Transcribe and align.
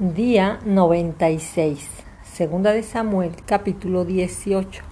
Día 0.00 0.60
96. 0.64 1.90
Segunda 2.22 2.72
de 2.72 2.82
Samuel, 2.82 3.36
capítulo 3.44 4.06
18. 4.06 4.82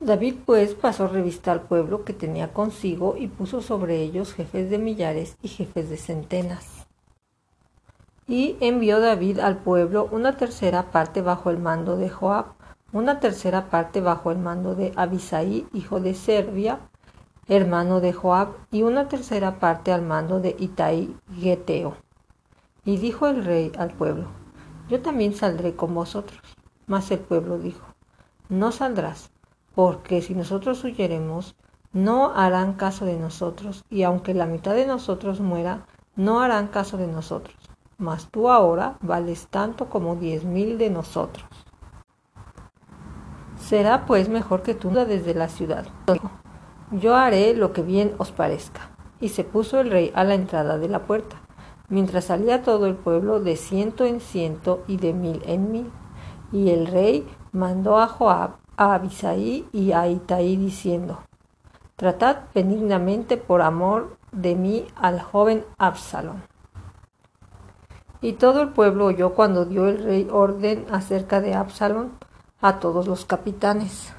David 0.00 0.36
pues 0.46 0.72
pasó 0.72 1.06
revista 1.06 1.52
al 1.52 1.60
pueblo 1.60 2.02
que 2.02 2.14
tenía 2.14 2.54
consigo 2.54 3.14
y 3.18 3.26
puso 3.26 3.60
sobre 3.60 4.00
ellos 4.00 4.32
jefes 4.32 4.70
de 4.70 4.78
millares 4.78 5.36
y 5.42 5.48
jefes 5.48 5.90
de 5.90 5.98
centenas. 5.98 6.86
Y 8.26 8.56
envió 8.60 9.00
David 9.00 9.38
al 9.40 9.58
pueblo 9.58 10.08
una 10.10 10.38
tercera 10.38 10.90
parte 10.90 11.20
bajo 11.20 11.50
el 11.50 11.58
mando 11.58 11.98
de 11.98 12.08
Joab, 12.08 12.54
una 12.90 13.20
tercera 13.20 13.68
parte 13.68 14.00
bajo 14.00 14.30
el 14.30 14.38
mando 14.38 14.74
de 14.74 14.94
Abisaí, 14.96 15.68
hijo 15.74 16.00
de 16.00 16.14
Servia, 16.14 16.80
hermano 17.48 18.00
de 18.00 18.14
Joab, 18.14 18.54
y 18.70 18.82
una 18.82 19.08
tercera 19.08 19.58
parte 19.60 19.92
al 19.92 20.00
mando 20.00 20.40
de 20.40 20.56
Itai 20.58 21.14
Geteo 21.38 21.96
y 22.84 22.96
dijo 22.96 23.28
el 23.28 23.44
rey 23.44 23.72
al 23.78 23.90
pueblo, 23.90 24.26
Yo 24.88 25.00
también 25.00 25.34
saldré 25.34 25.76
con 25.76 25.94
vosotros. 25.94 26.40
Mas 26.86 27.10
el 27.10 27.20
pueblo 27.20 27.58
dijo, 27.58 27.86
No 28.48 28.72
saldrás, 28.72 29.30
porque 29.74 30.20
si 30.20 30.34
nosotros 30.34 30.82
huyeremos, 30.82 31.54
no 31.92 32.32
harán 32.34 32.72
caso 32.72 33.04
de 33.04 33.16
nosotros, 33.16 33.84
y 33.88 34.02
aunque 34.02 34.34
la 34.34 34.46
mitad 34.46 34.74
de 34.74 34.86
nosotros 34.86 35.40
muera, 35.40 35.86
no 36.16 36.40
harán 36.40 36.68
caso 36.68 36.96
de 36.96 37.06
nosotros. 37.06 37.56
Mas 37.98 38.28
tú 38.30 38.50
ahora 38.50 38.96
vales 39.00 39.46
tanto 39.48 39.88
como 39.88 40.16
diez 40.16 40.44
mil 40.44 40.76
de 40.76 40.90
nosotros. 40.90 41.46
Será 43.56 44.06
pues 44.06 44.28
mejor 44.28 44.62
que 44.62 44.74
tú 44.74 44.90
desde 44.90 45.34
la 45.34 45.48
ciudad. 45.48 45.86
Yo 46.90 47.14
haré 47.14 47.54
lo 47.54 47.72
que 47.72 47.82
bien 47.82 48.14
os 48.18 48.32
parezca. 48.32 48.90
Y 49.20 49.28
se 49.28 49.44
puso 49.44 49.78
el 49.78 49.88
rey 49.88 50.10
a 50.16 50.24
la 50.24 50.34
entrada 50.34 50.78
de 50.78 50.88
la 50.88 51.06
puerta 51.06 51.41
mientras 51.92 52.24
salía 52.24 52.62
todo 52.62 52.86
el 52.86 52.94
pueblo 52.94 53.38
de 53.40 53.54
ciento 53.54 54.06
en 54.06 54.20
ciento 54.20 54.82
y 54.88 54.96
de 54.96 55.12
mil 55.12 55.42
en 55.44 55.70
mil. 55.70 55.92
Y 56.50 56.70
el 56.70 56.86
rey 56.86 57.28
mandó 57.52 57.98
a 57.98 58.06
Joab, 58.06 58.52
a 58.78 58.94
Abisaí 58.94 59.68
y 59.72 59.92
a 59.92 60.08
Itaí 60.08 60.56
diciendo, 60.56 61.18
Tratad 61.96 62.44
benignamente 62.54 63.36
por 63.36 63.60
amor 63.60 64.16
de 64.32 64.54
mí 64.54 64.86
al 64.96 65.20
joven 65.20 65.66
Absalón. 65.76 66.42
Y 68.22 68.32
todo 68.34 68.62
el 68.62 68.70
pueblo 68.70 69.06
oyó 69.06 69.34
cuando 69.34 69.66
dio 69.66 69.86
el 69.86 70.02
rey 70.02 70.28
orden 70.32 70.86
acerca 70.90 71.42
de 71.42 71.52
Absalón 71.52 72.12
a 72.62 72.80
todos 72.80 73.06
los 73.06 73.26
capitanes. 73.26 74.14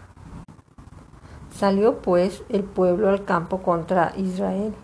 Salió 1.50 2.04
pues 2.04 2.44
el 2.50 2.64
pueblo 2.64 3.10
al 3.10 3.26
campo 3.26 3.64
contra 3.64 4.14
Israel 4.16 4.76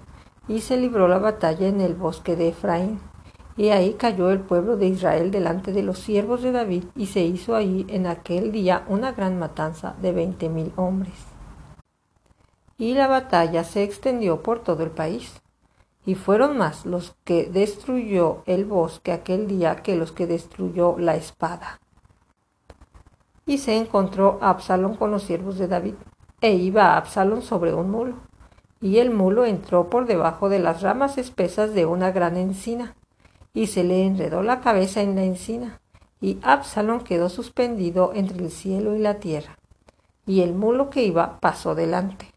y 0.49 0.61
se 0.61 0.77
libró 0.77 1.07
la 1.07 1.19
batalla 1.19 1.67
en 1.67 1.79
el 1.79 1.93
bosque 1.93 2.35
de 2.35 2.49
Efraín. 2.49 2.99
Y 3.55 3.69
ahí 3.69 3.93
cayó 3.93 4.31
el 4.31 4.39
pueblo 4.39 4.77
de 4.77 4.87
Israel 4.87 5.31
delante 5.31 5.71
de 5.71 5.83
los 5.83 5.99
siervos 5.99 6.41
de 6.41 6.51
David, 6.51 6.85
y 6.95 7.05
se 7.05 7.21
hizo 7.21 7.55
ahí 7.55 7.85
en 7.87 8.07
aquel 8.07 8.51
día 8.51 8.83
una 8.87 9.11
gran 9.11 9.37
matanza 9.37 9.95
de 10.01 10.11
veinte 10.11 10.49
mil 10.49 10.73
hombres. 10.75 11.13
Y 12.77 12.95
la 12.95 13.07
batalla 13.07 13.63
se 13.63 13.83
extendió 13.83 14.41
por 14.41 14.59
todo 14.59 14.83
el 14.83 14.91
país. 14.91 15.39
Y 16.05 16.15
fueron 16.15 16.57
más 16.57 16.85
los 16.85 17.15
que 17.25 17.45
destruyó 17.45 18.41
el 18.47 18.65
bosque 18.65 19.11
aquel 19.11 19.47
día 19.47 19.75
que 19.83 19.95
los 19.95 20.11
que 20.11 20.25
destruyó 20.25 20.97
la 20.97 21.15
espada. 21.15 21.79
Y 23.45 23.59
se 23.59 23.77
encontró 23.77 24.39
Absalón 24.41 24.95
con 24.95 25.11
los 25.11 25.23
siervos 25.23 25.59
de 25.59 25.67
David, 25.67 25.95
e 26.41 26.53
iba 26.53 26.97
Absalón 26.97 27.41
sobre 27.41 27.73
un 27.73 27.91
mulo 27.91 28.28
y 28.81 28.97
el 28.97 29.11
mulo 29.11 29.45
entró 29.45 29.89
por 29.89 30.05
debajo 30.05 30.49
de 30.49 30.59
las 30.59 30.81
ramas 30.81 31.17
espesas 31.17 31.73
de 31.73 31.85
una 31.85 32.11
gran 32.11 32.37
encina, 32.37 32.95
y 33.53 33.67
se 33.67 33.83
le 33.83 34.05
enredó 34.05 34.43
la 34.43 34.61
cabeza 34.61 35.01
en 35.01 35.15
la 35.15 35.23
encina, 35.23 35.81
y 36.21 36.37
Absalón 36.41 37.01
quedó 37.01 37.29
suspendido 37.29 38.11
entre 38.13 38.39
el 38.39 38.51
cielo 38.51 38.95
y 38.95 38.99
la 38.99 39.15
tierra, 39.15 39.57
y 40.25 40.41
el 40.41 40.53
mulo 40.53 40.89
que 40.89 41.03
iba 41.03 41.39
pasó 41.39 41.75
delante. 41.75 42.31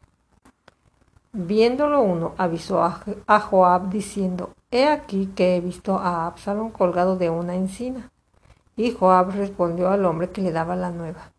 Viéndolo 1.33 2.03
uno, 2.03 2.35
avisó 2.37 2.83
a 2.83 3.41
Joab 3.41 3.89
diciendo, 3.89 4.53
He 4.71 4.89
aquí 4.89 5.27
que 5.35 5.57
he 5.57 5.61
visto 5.61 5.99
a 5.99 6.27
Absalón 6.27 6.71
colgado 6.71 7.17
de 7.17 7.29
una 7.29 7.55
encina. 7.55 8.11
Y 8.75 8.93
Joab 8.93 9.33
respondió 9.37 9.91
al 9.91 10.07
hombre 10.07 10.31
que 10.31 10.41
le 10.41 10.51
daba 10.51 10.77
la 10.77 10.91
nueva, 10.91 11.31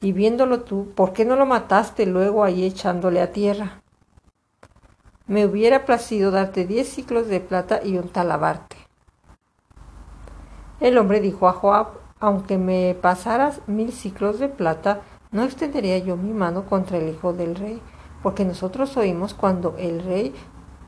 Y 0.00 0.12
viéndolo 0.12 0.60
tú, 0.62 0.92
¿por 0.94 1.12
qué 1.12 1.26
no 1.26 1.36
lo 1.36 1.44
mataste 1.44 2.06
luego 2.06 2.42
ahí 2.42 2.64
echándole 2.64 3.20
a 3.20 3.32
tierra? 3.32 3.79
Me 5.30 5.46
hubiera 5.46 5.84
placido 5.84 6.32
darte 6.32 6.66
diez 6.66 6.88
ciclos 6.88 7.28
de 7.28 7.38
plata 7.38 7.80
y 7.84 7.96
un 7.96 8.08
talabarte. 8.08 8.76
El 10.80 10.98
hombre 10.98 11.20
dijo 11.20 11.46
a 11.46 11.52
Joab, 11.52 11.86
aunque 12.18 12.58
me 12.58 12.96
pasaras 13.00 13.60
mil 13.68 13.92
ciclos 13.92 14.40
de 14.40 14.48
plata, 14.48 15.02
no 15.30 15.44
extendería 15.44 15.98
yo 15.98 16.16
mi 16.16 16.32
mano 16.32 16.66
contra 16.66 16.98
el 16.98 17.08
hijo 17.08 17.32
del 17.32 17.54
rey, 17.54 17.80
porque 18.24 18.44
nosotros 18.44 18.96
oímos 18.96 19.32
cuando 19.32 19.76
el 19.78 20.02
rey 20.02 20.34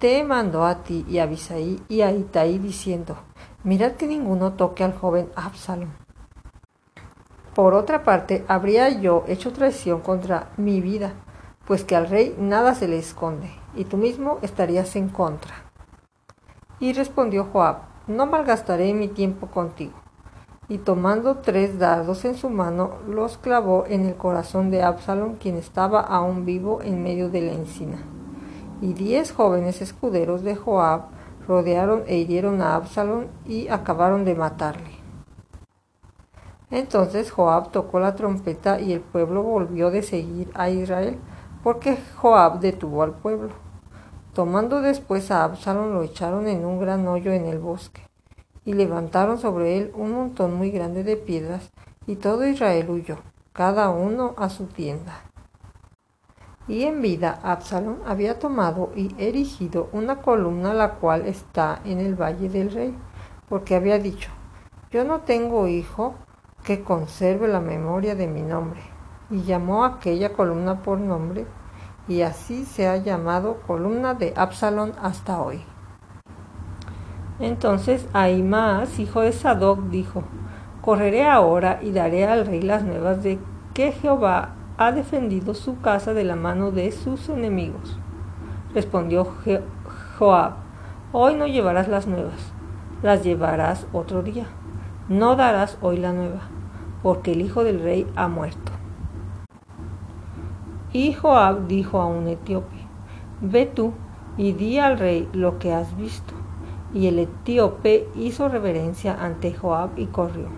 te 0.00 0.24
mandó 0.24 0.66
a 0.66 0.82
ti 0.82 1.06
y 1.08 1.20
a 1.20 1.26
Bisaí 1.26 1.80
y 1.88 2.00
a 2.00 2.10
Itaí 2.10 2.58
diciendo, 2.58 3.18
mirad 3.62 3.92
que 3.92 4.08
ninguno 4.08 4.54
toque 4.54 4.82
al 4.82 4.98
joven 4.98 5.28
Absalom. 5.36 5.90
Por 7.54 7.74
otra 7.74 8.02
parte, 8.02 8.44
habría 8.48 8.88
yo 8.88 9.22
hecho 9.28 9.52
traición 9.52 10.00
contra 10.00 10.50
mi 10.56 10.80
vida, 10.80 11.12
pues 11.66 11.84
que 11.84 11.96
al 11.96 12.08
rey 12.08 12.34
nada 12.38 12.74
se 12.74 12.88
le 12.88 12.98
esconde 12.98 13.50
y 13.74 13.84
tú 13.84 13.96
mismo 13.96 14.38
estarías 14.42 14.96
en 14.96 15.08
contra. 15.08 15.54
Y 16.80 16.92
respondió 16.92 17.44
Joab, 17.52 17.78
no 18.06 18.26
malgastaré 18.26 18.92
mi 18.92 19.08
tiempo 19.08 19.46
contigo. 19.46 19.92
Y 20.68 20.78
tomando 20.78 21.38
tres 21.38 21.78
dardos 21.78 22.24
en 22.24 22.34
su 22.34 22.48
mano, 22.48 22.92
los 23.08 23.36
clavó 23.36 23.84
en 23.86 24.06
el 24.06 24.16
corazón 24.16 24.70
de 24.70 24.82
Absalón, 24.82 25.36
quien 25.36 25.56
estaba 25.56 26.00
aún 26.00 26.44
vivo 26.44 26.80
en 26.82 27.02
medio 27.02 27.28
de 27.28 27.42
la 27.42 27.52
encina. 27.52 27.98
Y 28.80 28.94
diez 28.94 29.32
jóvenes 29.32 29.82
escuderos 29.82 30.42
de 30.42 30.56
Joab 30.56 31.02
rodearon 31.46 32.04
e 32.06 32.16
hirieron 32.16 32.62
a 32.62 32.74
Absalón 32.74 33.28
y 33.46 33.68
acabaron 33.68 34.24
de 34.24 34.34
matarle. 34.34 35.02
Entonces 36.70 37.30
Joab 37.30 37.70
tocó 37.70 38.00
la 38.00 38.14
trompeta 38.14 38.80
y 38.80 38.92
el 38.92 39.00
pueblo 39.00 39.42
volvió 39.42 39.90
de 39.90 40.02
seguir 40.02 40.50
a 40.54 40.70
Israel, 40.70 41.18
porque 41.62 41.98
Joab 42.16 42.60
detuvo 42.60 43.02
al 43.02 43.12
pueblo. 43.12 43.50
Tomando 44.32 44.80
después 44.80 45.30
a 45.30 45.44
Absalón 45.44 45.92
lo 45.92 46.02
echaron 46.02 46.48
en 46.48 46.64
un 46.64 46.80
gran 46.80 47.06
hoyo 47.06 47.32
en 47.32 47.46
el 47.46 47.58
bosque, 47.58 48.02
y 48.64 48.72
levantaron 48.72 49.38
sobre 49.38 49.78
él 49.78 49.92
un 49.94 50.12
montón 50.12 50.54
muy 50.54 50.70
grande 50.70 51.04
de 51.04 51.16
piedras, 51.16 51.70
y 52.06 52.16
todo 52.16 52.46
Israel 52.46 52.88
huyó, 52.90 53.18
cada 53.52 53.90
uno 53.90 54.34
a 54.38 54.48
su 54.48 54.66
tienda. 54.66 55.20
Y 56.66 56.84
en 56.84 57.02
vida 57.02 57.40
Absalón 57.42 57.98
había 58.06 58.38
tomado 58.38 58.92
y 58.96 59.14
erigido 59.18 59.88
una 59.92 60.22
columna 60.22 60.72
la 60.72 60.94
cual 60.94 61.26
está 61.26 61.80
en 61.84 61.98
el 61.98 62.14
valle 62.14 62.48
del 62.48 62.70
rey, 62.70 62.96
porque 63.48 63.74
había 63.74 63.98
dicho, 63.98 64.30
yo 64.90 65.04
no 65.04 65.20
tengo 65.20 65.68
hijo 65.68 66.14
que 66.64 66.82
conserve 66.82 67.48
la 67.48 67.60
memoria 67.60 68.14
de 68.14 68.28
mi 68.28 68.42
nombre, 68.42 68.80
y 69.32 69.42
llamó 69.42 69.84
aquella 69.84 70.34
columna 70.34 70.82
por 70.82 71.00
nombre 71.00 71.46
y 72.06 72.20
así 72.20 72.64
se 72.64 72.86
ha 72.86 72.98
llamado 72.98 73.60
columna 73.66 74.14
de 74.14 74.34
Absalón 74.36 74.92
hasta 75.00 75.40
hoy. 75.40 75.62
Entonces 77.40 78.06
Ahimaas, 78.12 78.98
hijo 78.98 79.22
de 79.22 79.32
Sadoc, 79.32 79.80
dijo, 79.88 80.22
Correré 80.82 81.24
ahora 81.26 81.78
y 81.80 81.92
daré 81.92 82.26
al 82.26 82.44
rey 82.44 82.60
las 82.60 82.84
nuevas 82.84 83.22
de 83.22 83.38
que 83.72 83.92
Jehová 83.92 84.50
ha 84.76 84.92
defendido 84.92 85.54
su 85.54 85.80
casa 85.80 86.12
de 86.12 86.24
la 86.24 86.36
mano 86.36 86.70
de 86.70 86.92
sus 86.92 87.28
enemigos. 87.28 87.98
Respondió 88.74 89.26
Joab, 90.18 90.52
Hoy 91.12 91.34
no 91.36 91.46
llevarás 91.46 91.88
las 91.88 92.06
nuevas, 92.06 92.52
las 93.02 93.22
llevarás 93.22 93.86
otro 93.92 94.22
día. 94.22 94.46
No 95.08 95.36
darás 95.36 95.78
hoy 95.80 95.98
la 95.98 96.12
nueva, 96.12 96.40
porque 97.02 97.32
el 97.32 97.40
hijo 97.40 97.64
del 97.64 97.80
rey 97.80 98.06
ha 98.16 98.28
muerto. 98.28 98.72
Y 100.92 101.14
Joab 101.14 101.68
dijo 101.68 102.00
a 102.00 102.06
un 102.06 102.28
etíope, 102.28 102.76
Ve 103.40 103.66
tú 103.66 103.92
y 104.36 104.52
di 104.52 104.78
al 104.78 104.98
rey 104.98 105.28
lo 105.32 105.58
que 105.58 105.72
has 105.72 105.96
visto. 105.96 106.34
Y 106.92 107.06
el 107.06 107.18
etíope 107.18 108.08
hizo 108.14 108.48
reverencia 108.48 109.16
ante 109.24 109.54
Joab 109.54 109.90
y 109.96 110.06
corrió. 110.06 110.48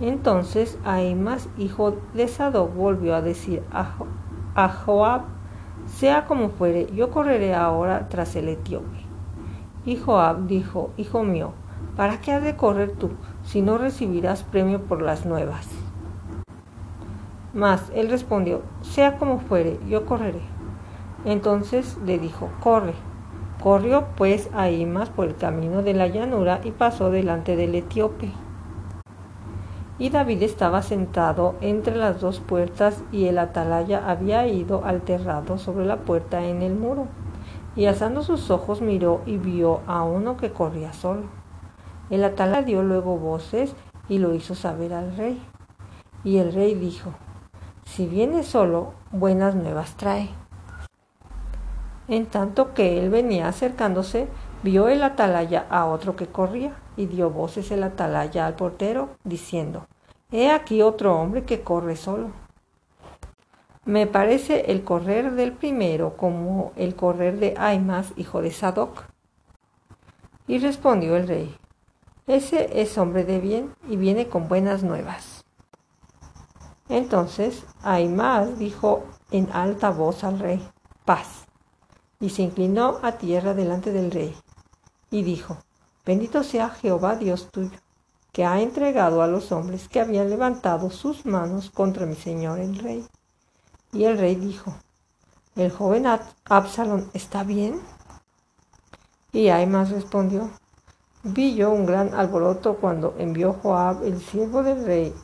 Entonces 0.00 0.78
Ahimas, 0.84 1.48
hijo 1.58 1.96
de 2.14 2.28
Sadoc, 2.28 2.74
volvió 2.74 3.14
a 3.16 3.22
decir 3.22 3.62
a, 3.72 4.68
Joab, 4.68 5.22
sea 5.86 6.26
como 6.26 6.50
fuere, 6.50 6.86
yo 6.94 7.10
correré 7.10 7.54
ahora 7.54 8.08
tras 8.08 8.36
el 8.36 8.48
etíope. 8.48 8.98
Y 9.84 9.96
Joab 9.96 10.46
dijo, 10.46 10.90
Hijo 10.96 11.24
mío, 11.24 11.52
¿para 11.96 12.20
qué 12.20 12.32
has 12.32 12.42
de 12.42 12.56
correr 12.56 12.92
tú 12.92 13.10
si 13.42 13.62
no 13.62 13.78
recibirás 13.78 14.42
premio 14.42 14.82
por 14.82 15.02
las 15.02 15.26
nuevas? 15.26 15.85
Mas 17.56 17.90
él 17.94 18.10
respondió, 18.10 18.60
sea 18.82 19.16
como 19.16 19.38
fuere, 19.38 19.80
yo 19.88 20.04
correré. 20.04 20.42
Entonces 21.24 21.96
le 22.04 22.18
dijo, 22.18 22.50
corre. 22.60 22.92
Corrió 23.62 24.08
pues 24.14 24.50
Ahimas 24.52 25.08
por 25.08 25.28
el 25.28 25.36
camino 25.36 25.82
de 25.82 25.94
la 25.94 26.06
llanura 26.06 26.60
y 26.64 26.72
pasó 26.72 27.10
delante 27.10 27.56
del 27.56 27.74
etíope. 27.74 28.30
Y 29.98 30.10
David 30.10 30.42
estaba 30.42 30.82
sentado 30.82 31.54
entre 31.62 31.96
las 31.96 32.20
dos 32.20 32.40
puertas 32.40 33.02
y 33.10 33.24
el 33.24 33.38
atalaya 33.38 34.06
había 34.06 34.46
ido 34.46 34.84
al 34.84 35.00
terrado 35.00 35.56
sobre 35.56 35.86
la 35.86 35.96
puerta 35.96 36.44
en 36.44 36.60
el 36.60 36.74
muro. 36.74 37.06
Y 37.74 37.86
alzando 37.86 38.22
sus 38.22 38.50
ojos 38.50 38.82
miró 38.82 39.22
y 39.24 39.38
vio 39.38 39.80
a 39.86 40.02
uno 40.02 40.36
que 40.36 40.52
corría 40.52 40.92
solo. 40.92 41.22
El 42.10 42.22
atalaya 42.22 42.66
dio 42.66 42.82
luego 42.82 43.16
voces 43.16 43.74
y 44.10 44.18
lo 44.18 44.34
hizo 44.34 44.54
saber 44.54 44.92
al 44.92 45.16
rey. 45.16 45.40
Y 46.22 46.36
el 46.36 46.52
rey 46.52 46.74
dijo, 46.74 47.14
si 47.86 48.06
viene 48.06 48.42
solo, 48.42 48.92
buenas 49.10 49.54
nuevas 49.54 49.96
trae. 49.96 50.28
En 52.08 52.26
tanto 52.26 52.74
que 52.74 52.98
él 52.98 53.08
venía 53.08 53.48
acercándose, 53.48 54.28
vio 54.62 54.88
el 54.88 55.02
atalaya 55.02 55.66
a 55.70 55.86
otro 55.86 56.14
que 56.14 56.26
corría, 56.26 56.76
y 56.96 57.06
dio 57.06 57.30
voces 57.30 57.70
el 57.70 57.82
atalaya 57.82 58.46
al 58.46 58.54
portero, 58.54 59.10
diciendo, 59.24 59.86
He 60.30 60.50
aquí 60.50 60.82
otro 60.82 61.18
hombre 61.18 61.44
que 61.44 61.62
corre 61.62 61.96
solo. 61.96 62.30
Me 63.84 64.06
parece 64.06 64.72
el 64.72 64.82
correr 64.82 65.32
del 65.32 65.52
primero 65.52 66.16
como 66.16 66.72
el 66.76 66.96
correr 66.96 67.38
de 67.38 67.54
Aimas, 67.56 68.12
hijo 68.16 68.42
de 68.42 68.50
Sadoc. 68.50 69.04
Y 70.48 70.58
respondió 70.58 71.16
el 71.16 71.28
rey, 71.28 71.56
Ese 72.26 72.82
es 72.82 72.98
hombre 72.98 73.24
de 73.24 73.40
bien 73.40 73.74
y 73.88 73.96
viene 73.96 74.26
con 74.26 74.48
buenas 74.48 74.82
nuevas. 74.82 75.35
Entonces 76.88 77.64
Aimas 77.82 78.58
dijo 78.58 79.04
en 79.30 79.50
alta 79.52 79.90
voz 79.90 80.24
al 80.24 80.38
rey, 80.38 80.66
Paz 81.04 81.46
y 82.20 82.30
se 82.30 82.42
inclinó 82.42 82.98
a 83.02 83.12
tierra 83.12 83.54
delante 83.54 83.92
del 83.92 84.10
rey, 84.10 84.34
y 85.10 85.22
dijo, 85.22 85.58
Bendito 86.04 86.42
sea 86.42 86.70
Jehová 86.70 87.16
Dios 87.16 87.50
tuyo, 87.50 87.78
que 88.32 88.44
ha 88.44 88.60
entregado 88.60 89.22
a 89.22 89.26
los 89.26 89.52
hombres 89.52 89.88
que 89.88 90.00
habían 90.00 90.30
levantado 90.30 90.90
sus 90.90 91.26
manos 91.26 91.70
contra 91.70 92.06
mi 92.06 92.14
señor 92.14 92.58
el 92.60 92.78
rey. 92.78 93.06
Y 93.92 94.04
el 94.04 94.18
rey 94.18 94.36
dijo, 94.36 94.74
¿El 95.56 95.70
joven 95.70 96.06
Absalón 96.44 97.10
está 97.14 97.44
bien? 97.44 97.80
Y 99.32 99.48
Aimas 99.48 99.90
respondió, 99.90 100.50
Vi 101.22 101.54
yo 101.54 101.70
un 101.70 101.86
gran 101.86 102.14
alboroto 102.14 102.76
cuando 102.76 103.14
envió 103.18 103.54
Joab, 103.54 104.04
el 104.04 104.20
siervo 104.20 104.62
del 104.62 104.84
rey, 104.84 105.14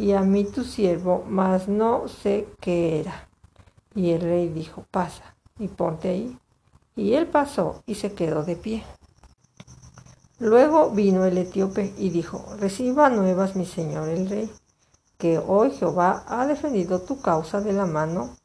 y 0.00 0.14
a 0.14 0.22
mí 0.22 0.44
tu 0.44 0.64
siervo, 0.64 1.24
mas 1.28 1.68
no 1.68 2.08
sé 2.08 2.48
qué 2.58 3.00
era. 3.00 3.28
Y 3.94 4.12
el 4.12 4.22
rey 4.22 4.48
dijo, 4.48 4.86
pasa 4.90 5.36
y 5.58 5.68
ponte 5.68 6.08
ahí. 6.08 6.38
Y 6.96 7.12
él 7.12 7.26
pasó 7.26 7.82
y 7.84 7.96
se 7.96 8.14
quedó 8.14 8.42
de 8.42 8.56
pie. 8.56 8.82
Luego 10.38 10.90
vino 10.90 11.26
el 11.26 11.36
etíope 11.36 11.92
y 11.98 12.08
dijo, 12.08 12.42
reciba 12.58 13.10
nuevas 13.10 13.56
mi 13.56 13.66
señor 13.66 14.08
el 14.08 14.30
rey, 14.30 14.50
que 15.18 15.36
hoy 15.38 15.70
Jehová 15.72 16.24
ha 16.26 16.46
defendido 16.46 17.02
tu 17.02 17.20
causa 17.20 17.60
de 17.60 17.74
la 17.74 17.84
mano 17.84 18.38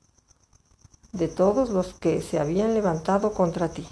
de 1.13 1.29
todos 1.29 1.69
los 1.69 1.93
que 1.93 2.21
se 2.21 2.37
habían 2.37 2.73
levantado 2.73 3.33
contra 3.33 3.69
ti. 3.69 3.87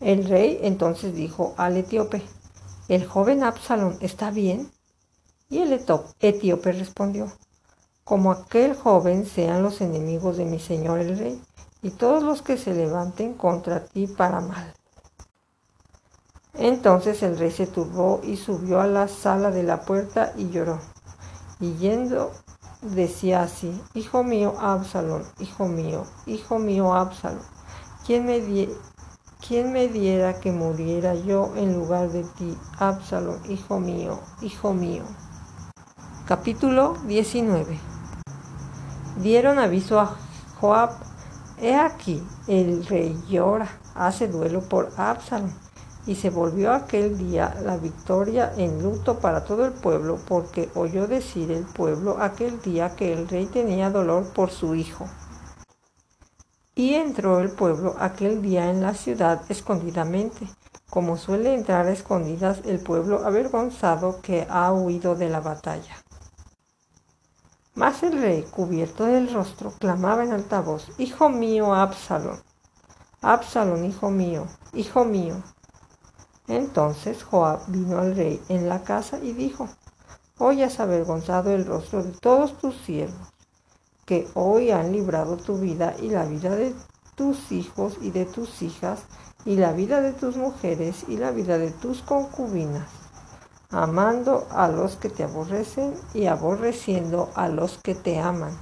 El 0.00 0.24
rey 0.24 0.60
entonces 0.62 1.14
dijo 1.14 1.52
al 1.58 1.76
etíope, 1.76 2.22
¿el 2.88 3.06
joven 3.06 3.42
Absalón 3.42 3.98
está 4.00 4.30
bien? 4.30 4.70
Y 5.52 5.58
el 5.58 5.84
etíope 6.20 6.72
respondió, 6.72 7.30
como 8.04 8.32
aquel 8.32 8.74
joven 8.74 9.26
sean 9.26 9.62
los 9.62 9.82
enemigos 9.82 10.38
de 10.38 10.46
mi 10.46 10.58
señor 10.58 11.00
el 11.00 11.18
rey, 11.18 11.42
y 11.82 11.90
todos 11.90 12.22
los 12.22 12.40
que 12.40 12.56
se 12.56 12.72
levanten 12.72 13.34
contra 13.34 13.84
ti 13.84 14.06
para 14.06 14.40
mal. 14.40 14.72
Entonces 16.54 17.22
el 17.22 17.38
rey 17.38 17.50
se 17.50 17.66
turbó 17.66 18.22
y 18.24 18.38
subió 18.38 18.80
a 18.80 18.86
la 18.86 19.08
sala 19.08 19.50
de 19.50 19.62
la 19.62 19.82
puerta 19.82 20.32
y 20.38 20.48
lloró. 20.48 20.78
Y 21.60 21.74
yendo 21.74 22.32
decía 22.80 23.42
así, 23.42 23.78
Hijo 23.92 24.24
mío 24.24 24.54
Absalón, 24.58 25.22
hijo 25.38 25.66
mío, 25.68 26.06
hijo 26.24 26.58
mío 26.58 26.94
Absalón, 26.94 27.42
¿quién 28.06 28.24
me, 28.24 28.40
¿quién 29.46 29.70
me 29.70 29.88
diera 29.88 30.40
que 30.40 30.50
muriera 30.50 31.14
yo 31.14 31.52
en 31.56 31.74
lugar 31.74 32.10
de 32.10 32.24
ti, 32.24 32.56
Absalón, 32.78 33.38
hijo 33.50 33.78
mío, 33.80 34.18
hijo 34.40 34.72
mío? 34.72 35.04
Capítulo 36.34 36.96
19 37.06 37.78
Dieron 39.18 39.58
aviso 39.58 40.00
a 40.00 40.16
Joab 40.58 40.92
He 41.60 41.74
aquí, 41.74 42.26
el 42.46 42.86
rey 42.86 43.22
llora, 43.28 43.68
hace 43.94 44.28
duelo 44.28 44.62
por 44.62 44.88
Absalom. 44.96 45.50
Y 46.06 46.14
se 46.14 46.30
volvió 46.30 46.72
aquel 46.72 47.18
día 47.18 47.54
la 47.62 47.76
victoria 47.76 48.50
en 48.56 48.82
luto 48.82 49.18
para 49.18 49.44
todo 49.44 49.66
el 49.66 49.74
pueblo, 49.74 50.20
porque 50.26 50.70
oyó 50.74 51.06
decir 51.06 51.50
el 51.50 51.64
pueblo 51.64 52.16
aquel 52.18 52.62
día 52.62 52.96
que 52.96 53.12
el 53.12 53.28
rey 53.28 53.44
tenía 53.44 53.90
dolor 53.90 54.32
por 54.32 54.50
su 54.50 54.74
hijo. 54.74 55.06
Y 56.74 56.94
entró 56.94 57.40
el 57.40 57.50
pueblo 57.50 57.94
aquel 57.98 58.40
día 58.40 58.70
en 58.70 58.80
la 58.80 58.94
ciudad 58.94 59.42
escondidamente, 59.50 60.48
como 60.88 61.18
suele 61.18 61.52
entrar 61.52 61.88
a 61.88 61.92
escondidas 61.92 62.62
el 62.64 62.80
pueblo 62.80 63.26
avergonzado 63.26 64.22
que 64.22 64.46
ha 64.48 64.72
huido 64.72 65.14
de 65.14 65.28
la 65.28 65.40
batalla. 65.40 66.01
Mas 67.74 68.02
el 68.02 68.20
rey, 68.20 68.42
cubierto 68.42 69.06
del 69.06 69.32
rostro, 69.32 69.72
clamaba 69.78 70.24
en 70.24 70.32
alta 70.32 70.60
voz, 70.60 70.90
Hijo 70.98 71.30
mío, 71.30 71.74
Absalón, 71.74 72.38
Absalón, 73.22 73.86
hijo 73.86 74.10
mío, 74.10 74.46
hijo 74.74 75.06
mío. 75.06 75.42
Entonces 76.48 77.24
Joab 77.24 77.60
vino 77.68 77.98
al 77.98 78.14
rey 78.14 78.42
en 78.50 78.68
la 78.68 78.82
casa 78.82 79.18
y 79.20 79.32
dijo, 79.32 79.70
Hoy 80.36 80.62
has 80.62 80.80
avergonzado 80.80 81.50
el 81.50 81.64
rostro 81.64 82.02
de 82.02 82.12
todos 82.12 82.58
tus 82.58 82.76
siervos, 82.76 83.32
que 84.04 84.28
hoy 84.34 84.70
han 84.70 84.92
librado 84.92 85.38
tu 85.38 85.56
vida 85.56 85.94
y 85.98 86.10
la 86.10 86.26
vida 86.26 86.54
de 86.54 86.74
tus 87.14 87.52
hijos 87.52 87.96
y 88.02 88.10
de 88.10 88.26
tus 88.26 88.60
hijas, 88.60 89.04
y 89.46 89.56
la 89.56 89.72
vida 89.72 90.02
de 90.02 90.12
tus 90.12 90.36
mujeres 90.36 91.06
y 91.08 91.16
la 91.16 91.30
vida 91.30 91.56
de 91.56 91.70
tus 91.70 92.02
concubinas 92.02 93.01
amando 93.72 94.46
a 94.50 94.68
los 94.68 94.96
que 94.96 95.08
te 95.08 95.24
aborrecen 95.24 95.94
y 96.14 96.26
aborreciendo 96.26 97.30
a 97.34 97.48
los 97.48 97.78
que 97.78 97.94
te 97.94 98.20
aman. 98.20 98.56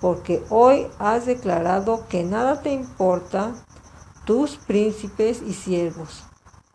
Porque 0.00 0.42
hoy 0.48 0.86
has 0.98 1.26
declarado 1.26 2.06
que 2.08 2.24
nada 2.24 2.62
te 2.62 2.72
importa 2.72 3.52
tus 4.24 4.56
príncipes 4.56 5.42
y 5.42 5.52
siervos, 5.52 6.24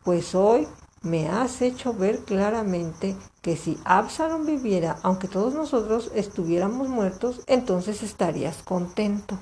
pues 0.04 0.36
hoy 0.36 0.68
me 1.02 1.30
has 1.30 1.62
hecho 1.62 1.94
ver 1.94 2.20
claramente 2.26 3.16
que 3.42 3.56
si 3.56 3.80
Absalom 3.86 4.46
viviera, 4.46 4.98
aunque 5.04 5.28
todos 5.28 5.54
nosotros 5.54 6.12
estuviéramos 6.16 6.90
muertos, 6.90 7.42
entonces 7.48 8.04
estarías 8.04 8.64
contento. 8.64 9.40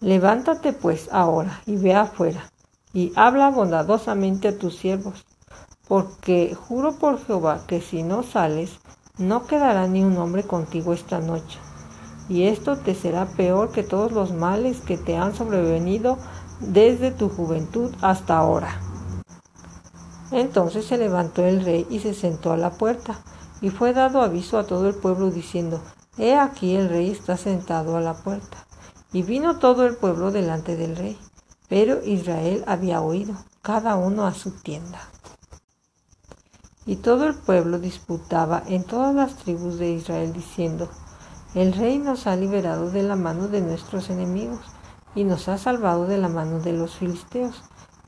Levántate 0.00 0.72
pues 0.72 1.08
ahora 1.12 1.62
y 1.64 1.76
ve 1.76 1.94
afuera, 1.94 2.50
y 2.92 3.12
habla 3.16 3.50
bondadosamente 3.50 4.48
a 4.48 4.58
tus 4.58 4.76
siervos, 4.76 5.24
porque 5.88 6.54
juro 6.54 6.98
por 6.98 7.24
Jehová 7.24 7.62
que 7.66 7.80
si 7.80 8.02
no 8.02 8.22
sales, 8.22 8.78
no 9.18 9.46
quedará 9.46 9.86
ni 9.86 10.02
un 10.02 10.16
hombre 10.18 10.42
contigo 10.42 10.92
esta 10.92 11.20
noche. 11.20 11.58
Y 12.28 12.44
esto 12.44 12.76
te 12.76 12.94
será 12.94 13.26
peor 13.26 13.70
que 13.70 13.82
todos 13.82 14.12
los 14.12 14.32
males 14.32 14.80
que 14.80 14.98
te 14.98 15.16
han 15.16 15.34
sobrevenido 15.34 16.18
desde 16.60 17.12
tu 17.12 17.28
juventud 17.28 17.94
hasta 18.02 18.36
ahora. 18.36 18.80
Entonces 20.32 20.86
se 20.86 20.98
levantó 20.98 21.44
el 21.44 21.64
rey 21.64 21.86
y 21.88 22.00
se 22.00 22.14
sentó 22.14 22.52
a 22.52 22.56
la 22.56 22.70
puerta, 22.70 23.20
y 23.60 23.70
fue 23.70 23.92
dado 23.92 24.22
aviso 24.22 24.58
a 24.58 24.66
todo 24.66 24.88
el 24.88 24.94
pueblo 24.94 25.30
diciendo, 25.30 25.80
He 26.18 26.34
aquí 26.34 26.74
el 26.74 26.88
rey 26.88 27.10
está 27.10 27.36
sentado 27.36 27.96
a 27.96 28.00
la 28.00 28.14
puerta. 28.14 28.66
Y 29.12 29.22
vino 29.22 29.58
todo 29.58 29.86
el 29.86 29.96
pueblo 29.96 30.30
delante 30.30 30.76
del 30.76 30.96
rey, 30.96 31.18
pero 31.68 32.02
Israel 32.04 32.64
había 32.66 33.00
oído, 33.00 33.34
cada 33.62 33.96
uno 33.96 34.26
a 34.26 34.34
su 34.34 34.50
tienda. 34.50 35.00
Y 36.86 36.96
todo 36.96 37.26
el 37.26 37.34
pueblo 37.34 37.78
disputaba 37.78 38.62
en 38.66 38.84
todas 38.84 39.14
las 39.14 39.34
tribus 39.34 39.78
de 39.78 39.90
Israel 39.90 40.32
diciendo, 40.32 40.88
el 41.54 41.72
rey 41.72 41.98
nos 41.98 42.26
ha 42.26 42.36
liberado 42.36 42.90
de 42.90 43.02
la 43.02 43.16
mano 43.16 43.48
de 43.48 43.60
nuestros 43.60 44.08
enemigos 44.08 44.60
y 45.14 45.24
nos 45.24 45.48
ha 45.48 45.58
salvado 45.58 46.06
de 46.06 46.18
la 46.18 46.28
mano 46.28 46.60
de 46.60 46.72
los 46.72 46.96
filisteos, 46.96 47.64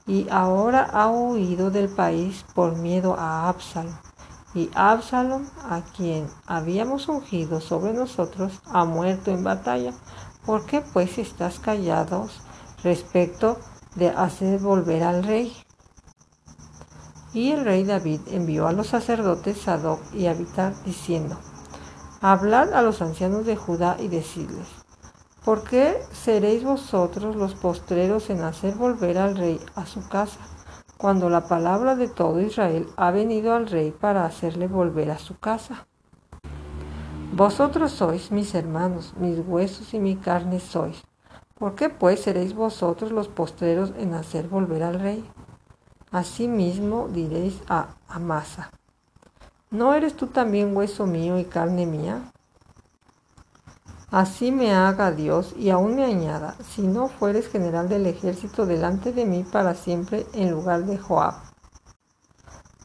y 0.06 0.26
ahora 0.30 0.84
ha 0.84 1.08
huido 1.10 1.70
del 1.70 1.88
país 1.88 2.44
por 2.54 2.76
miedo 2.76 3.16
a 3.18 3.48
Absalom. 3.48 3.96
Y 4.54 4.70
Absalom, 4.74 5.46
a 5.68 5.82
quien 5.82 6.28
habíamos 6.46 7.08
ungido 7.08 7.60
sobre 7.60 7.92
nosotros, 7.92 8.60
ha 8.66 8.84
muerto 8.84 9.30
en 9.30 9.44
batalla. 9.44 9.92
¿Por 10.46 10.64
qué 10.66 10.82
pues 10.92 11.18
estás 11.18 11.58
callados 11.58 12.40
respecto 12.82 13.58
de 13.96 14.08
hacer 14.08 14.60
volver 14.60 15.02
al 15.02 15.24
rey? 15.24 15.52
Y 17.38 17.52
el 17.52 17.64
rey 17.64 17.84
David 17.84 18.22
envió 18.32 18.66
a 18.66 18.72
los 18.72 18.88
sacerdotes 18.88 19.58
Sadoc 19.58 20.00
y 20.12 20.26
Abitar 20.26 20.74
diciendo, 20.84 21.38
Hablad 22.20 22.72
a 22.72 22.82
los 22.82 23.00
ancianos 23.00 23.46
de 23.46 23.54
Judá 23.54 23.96
y 24.00 24.08
decidles, 24.08 24.66
¿Por 25.44 25.62
qué 25.62 26.02
seréis 26.10 26.64
vosotros 26.64 27.36
los 27.36 27.54
postreros 27.54 28.28
en 28.30 28.40
hacer 28.40 28.74
volver 28.74 29.18
al 29.18 29.36
rey 29.36 29.60
a 29.76 29.86
su 29.86 30.08
casa, 30.08 30.40
cuando 30.96 31.30
la 31.30 31.46
palabra 31.46 31.94
de 31.94 32.08
todo 32.08 32.40
Israel 32.40 32.88
ha 32.96 33.12
venido 33.12 33.54
al 33.54 33.68
rey 33.68 33.92
para 33.92 34.24
hacerle 34.24 34.66
volver 34.66 35.12
a 35.12 35.18
su 35.18 35.38
casa? 35.38 35.86
Vosotros 37.32 37.92
sois 37.92 38.32
mis 38.32 38.52
hermanos, 38.56 39.14
mis 39.16 39.38
huesos 39.46 39.94
y 39.94 40.00
mi 40.00 40.16
carne 40.16 40.58
sois. 40.58 41.04
¿Por 41.54 41.76
qué 41.76 41.88
pues 41.88 42.18
seréis 42.18 42.52
vosotros 42.52 43.12
los 43.12 43.28
postreros 43.28 43.92
en 43.96 44.14
hacer 44.14 44.48
volver 44.48 44.82
al 44.82 44.98
rey? 44.98 45.24
Asimismo 46.10 47.08
diréis 47.08 47.60
a 47.68 47.88
Amasa, 48.08 48.70
¿no 49.70 49.92
eres 49.92 50.16
tú 50.16 50.28
también 50.28 50.74
hueso 50.74 51.06
mío 51.06 51.38
y 51.38 51.44
carne 51.44 51.84
mía? 51.84 52.32
Así 54.10 54.50
me 54.50 54.72
haga 54.72 55.12
Dios 55.12 55.54
y 55.58 55.68
aún 55.68 55.96
me 55.96 56.06
añada, 56.06 56.56
si 56.70 56.80
no 56.80 57.08
fueres 57.08 57.48
general 57.48 57.90
del 57.90 58.06
ejército 58.06 58.64
delante 58.64 59.12
de 59.12 59.26
mí 59.26 59.44
para 59.44 59.74
siempre 59.74 60.26
en 60.32 60.50
lugar 60.50 60.86
de 60.86 60.96
Joab. 60.96 61.34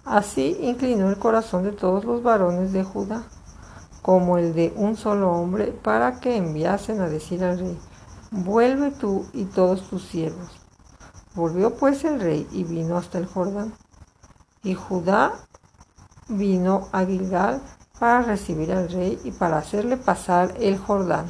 Así 0.04 0.58
inclinó 0.60 1.10
el 1.10 1.18
corazón 1.18 1.64
de 1.64 1.72
todos 1.72 2.04
los 2.04 2.24
varones 2.24 2.74
de 2.74 2.84
Judá, 2.84 3.24
como 4.02 4.38
el 4.38 4.54
de 4.54 4.74
un 4.76 4.98
solo 4.98 5.32
hombre, 5.32 5.68
para 5.68 6.20
que 6.20 6.36
enviasen 6.36 7.00
a 7.00 7.08
decir 7.08 7.42
al 7.46 7.58
rey, 7.58 7.80
vuelve 8.32 8.92
tú 8.92 9.26
y 9.32 9.46
todos 9.46 9.88
tus 9.90 10.04
siervos. 10.04 10.63
Volvió 11.36 11.76
pues 11.76 12.04
el 12.04 12.20
rey 12.20 12.48
y 12.52 12.64
vino 12.64 12.98
hasta 12.98 13.18
el 13.18 13.26
Jordán. 13.26 13.74
Y 14.64 14.76
Judá 14.76 15.34
vino 16.28 16.88
a 16.92 17.06
Gilgal 17.06 17.62
para 18.00 18.22
recibir 18.22 18.72
al 18.72 18.90
rey 18.90 19.20
y 19.24 19.32
para 19.32 19.58
hacerle 19.58 19.98
pasar 19.98 20.54
el 20.60 20.78
Jordán. 20.78 21.26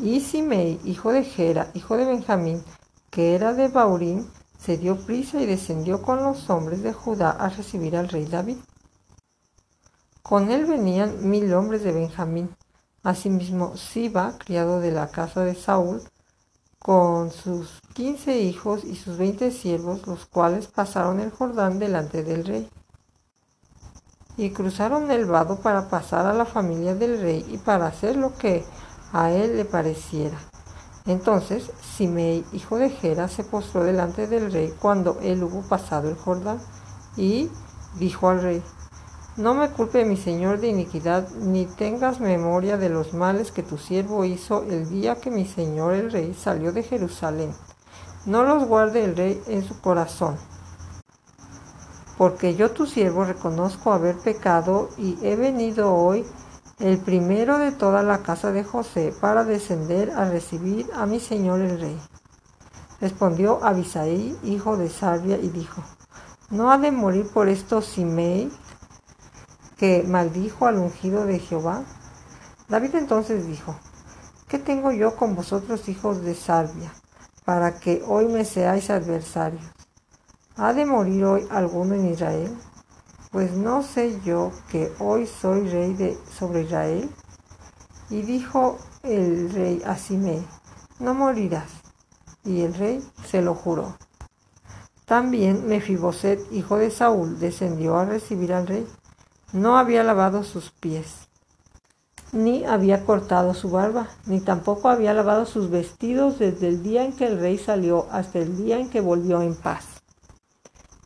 Y 0.00 0.20
Simei, 0.20 0.80
hijo 0.84 1.12
de 1.12 1.24
Gera, 1.24 1.70
hijo 1.74 1.96
de 1.96 2.04
Benjamín, 2.04 2.62
que 3.10 3.34
era 3.34 3.54
de 3.54 3.68
Baurín, 3.68 4.28
se 4.58 4.76
dio 4.76 4.96
prisa 5.06 5.40
y 5.40 5.46
descendió 5.46 6.02
con 6.02 6.22
los 6.22 6.50
hombres 6.50 6.82
de 6.82 6.92
Judá 6.92 7.30
a 7.30 7.48
recibir 7.48 7.96
al 7.96 8.08
rey 8.08 8.26
David. 8.26 8.58
Con 10.22 10.50
él 10.50 10.66
venían 10.66 11.28
mil 11.28 11.52
hombres 11.54 11.82
de 11.82 11.92
Benjamín, 11.92 12.54
asimismo 13.02 13.76
Siba, 13.76 14.36
criado 14.38 14.80
de 14.80 14.92
la 14.92 15.08
casa 15.08 15.42
de 15.42 15.54
Saúl, 15.54 16.02
con 16.86 17.32
sus 17.32 17.80
quince 17.94 18.38
hijos 18.38 18.84
y 18.84 18.94
sus 18.94 19.18
veinte 19.18 19.50
siervos, 19.50 20.06
los 20.06 20.26
cuales 20.26 20.68
pasaron 20.68 21.18
el 21.18 21.32
Jordán 21.32 21.80
delante 21.80 22.22
del 22.22 22.44
rey 22.44 22.70
y 24.36 24.50
cruzaron 24.50 25.10
el 25.10 25.24
vado 25.26 25.58
para 25.58 25.88
pasar 25.88 26.26
a 26.26 26.32
la 26.32 26.44
familia 26.44 26.94
del 26.94 27.20
rey 27.20 27.44
y 27.50 27.58
para 27.58 27.88
hacer 27.88 28.14
lo 28.14 28.36
que 28.36 28.64
a 29.12 29.32
él 29.32 29.56
le 29.56 29.64
pareciera. 29.64 30.38
Entonces 31.06 31.72
Simei, 31.82 32.44
hijo 32.52 32.78
de 32.78 32.90
Gera, 32.90 33.26
se 33.26 33.42
postró 33.42 33.82
delante 33.82 34.28
del 34.28 34.52
rey 34.52 34.72
cuando 34.80 35.18
él 35.22 35.42
hubo 35.42 35.62
pasado 35.62 36.08
el 36.08 36.16
Jordán 36.16 36.60
y 37.16 37.50
dijo 37.98 38.28
al 38.28 38.42
rey, 38.42 38.62
no 39.36 39.54
me 39.54 39.70
culpe 39.70 40.04
mi 40.04 40.16
señor 40.16 40.60
de 40.60 40.68
iniquidad, 40.68 41.28
ni 41.30 41.66
tengas 41.66 42.20
memoria 42.20 42.76
de 42.76 42.88
los 42.88 43.14
males 43.14 43.52
que 43.52 43.62
tu 43.62 43.78
siervo 43.78 44.24
hizo 44.24 44.62
el 44.64 44.88
día 44.88 45.16
que 45.16 45.30
mi 45.30 45.46
señor 45.46 45.94
el 45.94 46.10
rey 46.10 46.34
salió 46.34 46.72
de 46.72 46.82
Jerusalén. 46.82 47.52
No 48.24 48.44
los 48.44 48.64
guarde 48.66 49.04
el 49.04 49.16
rey 49.16 49.42
en 49.46 49.62
su 49.64 49.80
corazón 49.80 50.36
porque 52.18 52.54
yo 52.54 52.70
tu 52.70 52.86
siervo 52.86 53.24
reconozco 53.24 53.92
haber 53.92 54.16
pecado 54.16 54.88
y 54.96 55.18
he 55.22 55.36
venido 55.36 55.94
hoy 55.94 56.24
el 56.78 56.98
primero 56.98 57.58
de 57.58 57.72
toda 57.72 58.02
la 58.02 58.22
casa 58.22 58.52
de 58.52 58.64
José 58.64 59.14
para 59.20 59.44
descender 59.44 60.10
a 60.10 60.28
recibir 60.28 60.86
a 60.94 61.06
mi 61.06 61.20
señor 61.20 61.60
el 61.60 61.80
rey. 61.80 62.00
Respondió 63.00 63.62
Abisaí, 63.62 64.36
hijo 64.44 64.76
de 64.76 64.88
Sarvia, 64.88 65.36
y 65.36 65.48
dijo, 65.48 65.82
¿no 66.50 66.70
ha 66.70 66.78
de 66.78 66.90
morir 66.90 67.28
por 67.32 67.48
esto 67.48 67.82
Simei, 67.82 68.50
que 69.76 70.02
maldijo 70.02 70.66
al 70.66 70.78
ungido 70.78 71.26
de 71.26 71.38
Jehová? 71.38 71.84
David 72.68 72.94
entonces 72.94 73.46
dijo, 73.46 73.76
¿qué 74.48 74.58
tengo 74.58 74.92
yo 74.92 75.16
con 75.16 75.34
vosotros, 75.34 75.88
hijos 75.88 76.22
de 76.22 76.34
Sarvia, 76.34 76.92
para 77.44 77.78
que 77.78 78.02
hoy 78.06 78.26
me 78.26 78.44
seáis 78.44 78.90
adversarios? 78.90 79.64
¿Ha 80.56 80.72
de 80.72 80.86
morir 80.86 81.24
hoy 81.24 81.46
alguno 81.50 81.94
en 81.94 82.10
Israel? 82.10 82.56
Pues 83.30 83.52
no 83.52 83.82
sé 83.82 84.18
yo 84.24 84.52
que 84.70 84.90
hoy 84.98 85.26
soy 85.26 85.68
rey 85.68 85.92
de, 85.92 86.18
sobre 86.30 86.62
Israel. 86.62 87.10
Y 88.08 88.22
dijo 88.22 88.78
el 89.02 89.52
rey 89.52 89.82
a 89.84 89.96
Simei, 89.96 90.42
no 90.98 91.12
morirás. 91.12 91.70
Y 92.44 92.62
el 92.62 92.72
rey 92.72 93.06
se 93.26 93.42
lo 93.42 93.54
juró. 93.54 93.96
También 95.04 95.68
Mefiboset, 95.68 96.40
hijo 96.50 96.78
de 96.78 96.90
Saúl, 96.90 97.38
descendió 97.38 97.98
a 97.98 98.06
recibir 98.06 98.54
al 98.54 98.66
rey. 98.66 98.86
No 99.56 99.78
había 99.78 100.04
lavado 100.04 100.44
sus 100.44 100.70
pies, 100.70 101.28
ni 102.30 102.66
había 102.66 103.06
cortado 103.06 103.54
su 103.54 103.70
barba, 103.70 104.10
ni 104.26 104.42
tampoco 104.42 104.90
había 104.90 105.14
lavado 105.14 105.46
sus 105.46 105.70
vestidos 105.70 106.38
desde 106.38 106.68
el 106.68 106.82
día 106.82 107.06
en 107.06 107.16
que 107.16 107.24
el 107.24 107.40
rey 107.40 107.56
salió 107.56 108.06
hasta 108.10 108.38
el 108.38 108.58
día 108.58 108.78
en 108.78 108.90
que 108.90 109.00
volvió 109.00 109.40
en 109.40 109.54
paz. 109.54 110.02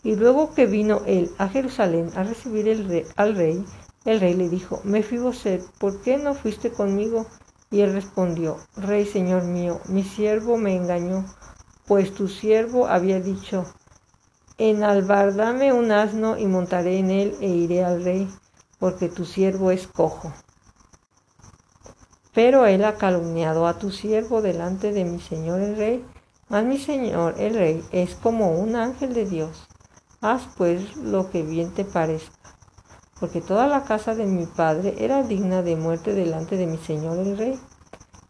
Y 0.02 0.16
luego 0.16 0.52
que 0.52 0.66
vino 0.66 1.02
él 1.06 1.30
a 1.38 1.48
Jerusalén 1.48 2.10
a 2.16 2.24
recibir 2.24 3.06
al 3.14 3.36
rey, 3.36 3.64
el 4.04 4.18
rey 4.18 4.34
le 4.34 4.48
dijo, 4.48 4.80
Mefiboset, 4.82 5.62
¿por 5.78 6.02
qué 6.02 6.16
no 6.16 6.34
fuiste 6.34 6.72
conmigo? 6.72 7.26
Y 7.70 7.82
él 7.82 7.92
respondió, 7.92 8.56
Rey, 8.74 9.06
señor 9.06 9.44
mío, 9.44 9.80
mi 9.86 10.02
siervo 10.02 10.56
me 10.56 10.74
engañó, 10.74 11.24
pues 11.86 12.12
tu 12.14 12.26
siervo 12.26 12.88
había 12.88 13.20
dicho, 13.20 13.64
Enalbardame 14.62 15.72
un 15.72 15.90
asno 15.90 16.36
y 16.36 16.44
montaré 16.44 16.98
en 16.98 17.10
él 17.10 17.34
e 17.40 17.48
iré 17.48 17.82
al 17.82 18.04
rey, 18.04 18.28
porque 18.80 19.08
tu 19.08 19.24
siervo 19.24 19.70
es 19.70 19.86
cojo. 19.86 20.32
Pero 22.34 22.66
él 22.66 22.84
ha 22.84 22.96
calumniado 22.96 23.68
a 23.68 23.78
tu 23.78 23.92
siervo 23.92 24.42
delante 24.42 24.90
de 24.90 25.04
mi 25.04 25.20
señor 25.20 25.60
el 25.60 25.76
rey, 25.76 26.04
mas 26.48 26.64
mi 26.64 26.78
señor 26.78 27.36
el 27.38 27.54
rey 27.54 27.84
es 27.92 28.16
como 28.16 28.58
un 28.58 28.74
ángel 28.74 29.14
de 29.14 29.26
Dios 29.26 29.68
Haz 30.22 30.42
pues 30.58 30.98
lo 30.98 31.30
que 31.30 31.42
bien 31.42 31.72
te 31.72 31.82
parezca, 31.82 32.36
porque 33.18 33.40
toda 33.40 33.66
la 33.66 33.84
casa 33.84 34.14
de 34.14 34.26
mi 34.26 34.44
padre 34.44 34.94
era 34.98 35.22
digna 35.22 35.62
de 35.62 35.76
muerte 35.76 36.12
delante 36.12 36.58
de 36.58 36.66
mi 36.66 36.76
señor 36.76 37.18
el 37.20 37.38
rey, 37.38 37.58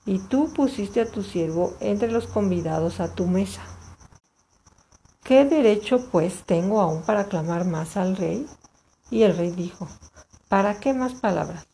y 0.06 0.20
tú 0.20 0.52
pusiste 0.54 1.00
a 1.00 1.10
tu 1.10 1.24
siervo 1.24 1.74
entre 1.80 2.12
los 2.12 2.28
convidados 2.28 3.00
a 3.00 3.12
tu 3.12 3.26
mesa. 3.26 3.62
¿Qué 5.24 5.44
derecho 5.44 6.08
pues 6.12 6.44
tengo 6.44 6.80
aún 6.80 7.02
para 7.02 7.24
clamar 7.24 7.64
más 7.64 7.96
al 7.96 8.16
rey? 8.16 8.46
Y 9.10 9.24
el 9.24 9.36
rey 9.36 9.50
dijo, 9.50 9.88
¿para 10.50 10.78
qué 10.80 10.92
más 10.92 11.14
palabras? 11.14 11.66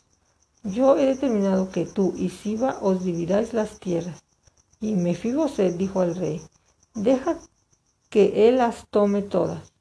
Yo 0.62 0.97
he 0.97 1.06
determinado 1.06 1.73
que 1.73 1.85
tú 1.85 2.14
y 2.16 2.30
Siba 2.30 2.78
os 2.80 3.02
dividáis 3.02 3.52
las 3.54 3.80
tierras. 3.80 4.23
Y 4.78 4.95
Mefiboset 4.95 5.76
dijo 5.76 6.00
al 6.00 6.14
rey, 6.14 6.40
deja 6.95 7.40
que 8.09 8.49
él 8.49 8.59
las 8.59 8.87
tome 8.88 9.23
todas 9.23 9.73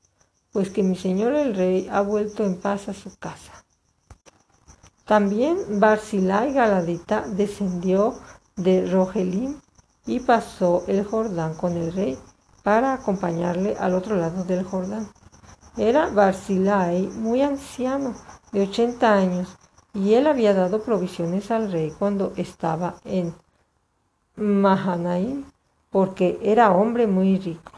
pues 0.56 0.70
que 0.70 0.84
mi 0.84 0.96
señor 0.96 1.34
el 1.34 1.54
rey 1.54 1.90
ha 1.92 2.00
vuelto 2.00 2.46
en 2.46 2.56
paz 2.56 2.88
a 2.88 2.94
su 2.94 3.14
casa. 3.18 3.66
También 5.04 5.82
Barzillai 5.82 6.54
Galadita 6.54 7.26
descendió 7.28 8.14
de 8.56 8.90
Rogelim 8.90 9.60
y 10.06 10.22
pasó 10.22 10.86
el 10.88 11.04
Jordán 11.04 11.56
con 11.56 11.76
el 11.76 11.92
rey 11.92 12.18
para 12.64 12.94
acompañarle 12.94 13.76
al 13.78 13.96
otro 13.96 14.16
lado 14.16 14.46
del 14.46 14.64
Jordán. 14.64 15.10
Era 15.78 16.08
Barzillai 16.08 17.08
muy 17.08 17.42
anciano, 17.42 18.16
de 18.54 18.64
ochenta 18.64 19.14
años, 19.14 19.58
y 19.94 20.14
él 20.14 20.26
había 20.28 20.54
dado 20.54 20.82
provisiones 20.84 21.52
al 21.52 21.70
rey 21.70 21.92
cuando 22.00 22.32
estaba 22.38 22.96
en 23.04 23.34
Mahanaim, 24.38 25.44
porque 25.90 26.40
era 26.42 26.72
hombre 26.72 27.08
muy 27.08 27.38
rico. 27.40 27.74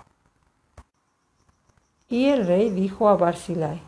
Y 2.08 2.26
el 2.26 2.46
rey 2.46 2.70
dijo 2.70 3.10
a 3.10 3.18
Barzillai, 3.18 3.82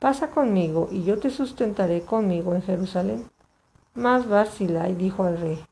pasa 0.00 0.30
conmigo 0.30 0.88
y 0.90 1.04
yo 1.04 1.20
te 1.20 1.30
sustentaré 1.30 2.02
conmigo 2.02 2.54
en 2.54 2.62
Jerusalén. 2.62 3.30
Mas 3.94 4.28
Barzillai 4.28 4.96
dijo 4.96 5.22
al 5.22 5.38
rey, 5.40 5.64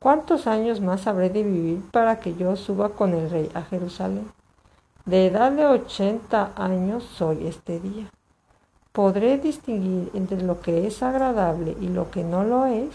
¿cuántos 0.00 0.48
años 0.48 0.80
más 0.80 1.06
habré 1.06 1.30
de 1.30 1.44
vivir 1.44 1.80
para 1.92 2.18
que 2.18 2.34
yo 2.34 2.56
suba 2.56 2.90
con 2.90 3.14
el 3.14 3.30
rey 3.30 3.48
a 3.54 3.62
Jerusalén? 3.62 4.30
De 5.06 5.26
edad 5.26 5.52
de 5.52 5.66
ochenta 5.66 6.52
años 6.56 7.04
soy 7.04 7.46
este 7.46 7.78
día. 7.78 8.10
¿Podré 8.90 9.36
distinguir 9.36 10.10
entre 10.14 10.40
lo 10.40 10.62
que 10.62 10.86
es 10.86 11.02
agradable 11.02 11.76
y 11.78 11.88
lo 11.88 12.10
que 12.10 12.24
no 12.24 12.42
lo 12.42 12.64
es? 12.64 12.88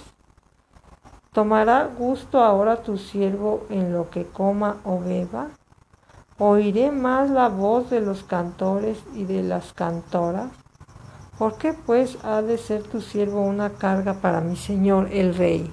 ¿Tomará 1.33 1.85
gusto 1.85 2.41
ahora 2.41 2.81
tu 2.81 2.97
siervo 2.97 3.67
en 3.69 3.93
lo 3.93 4.09
que 4.09 4.25
coma 4.25 4.77
o 4.85 4.99
beba? 4.99 5.49
Oiré 6.39 6.89
más 6.89 7.29
la 7.29 7.47
voz 7.47 7.91
de 7.91 8.01
los 8.01 8.23
cantores 8.23 8.97
y 9.13 9.25
de 9.25 9.43
las 9.43 9.73
cantoras. 9.73 10.49
¿Por 11.37 11.57
qué 11.57 11.73
pues 11.73 12.17
ha 12.23 12.41
de 12.41 12.57
ser 12.57 12.81
tu 12.81 13.01
siervo 13.01 13.41
una 13.41 13.69
carga 13.69 14.15
para 14.15 14.41
mi 14.41 14.55
señor 14.55 15.09
el 15.11 15.35
rey? 15.35 15.71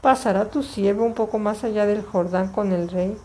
¿Pasará 0.00 0.50
tu 0.50 0.64
siervo 0.64 1.04
un 1.04 1.14
poco 1.14 1.38
más 1.38 1.62
allá 1.62 1.86
del 1.86 2.02
Jordán 2.02 2.50
con 2.50 2.72
el 2.72 2.88
rey, 2.88 3.16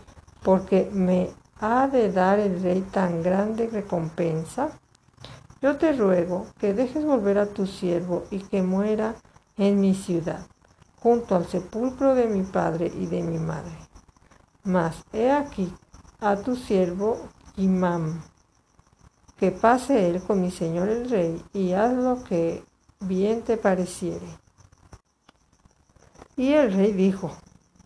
porque 0.44 0.88
me 0.92 1.30
ha 1.60 1.88
de 1.88 2.12
dar 2.12 2.38
el 2.38 2.62
rey 2.62 2.80
tan 2.82 3.22
grande 3.22 3.68
recompensa? 3.68 4.70
Yo 5.60 5.76
te 5.76 5.92
ruego 5.92 6.46
que 6.58 6.72
dejes 6.72 7.04
volver 7.04 7.38
a 7.38 7.46
tu 7.46 7.66
siervo 7.66 8.24
y 8.30 8.38
que 8.38 8.62
muera 8.62 9.16
en 9.56 9.80
mi 9.80 9.94
ciudad, 9.94 10.46
junto 11.00 11.34
al 11.34 11.46
sepulcro 11.46 12.14
de 12.14 12.26
mi 12.26 12.44
padre 12.44 12.92
y 12.94 13.06
de 13.06 13.22
mi 13.22 13.38
madre. 13.38 13.76
Mas 14.62 15.04
he 15.12 15.30
aquí 15.32 15.72
a 16.20 16.36
tu 16.36 16.54
siervo 16.54 17.18
Imam, 17.56 18.22
que 19.36 19.50
pase 19.50 20.08
él 20.08 20.22
con 20.22 20.40
mi 20.40 20.52
señor 20.52 20.88
el 20.88 21.10
rey 21.10 21.42
y 21.52 21.72
haz 21.72 21.92
lo 21.92 22.22
que 22.22 22.64
bien 23.00 23.42
te 23.42 23.56
pareciere. 23.56 24.26
Y 26.36 26.52
el 26.52 26.72
rey 26.72 26.92
dijo, 26.92 27.32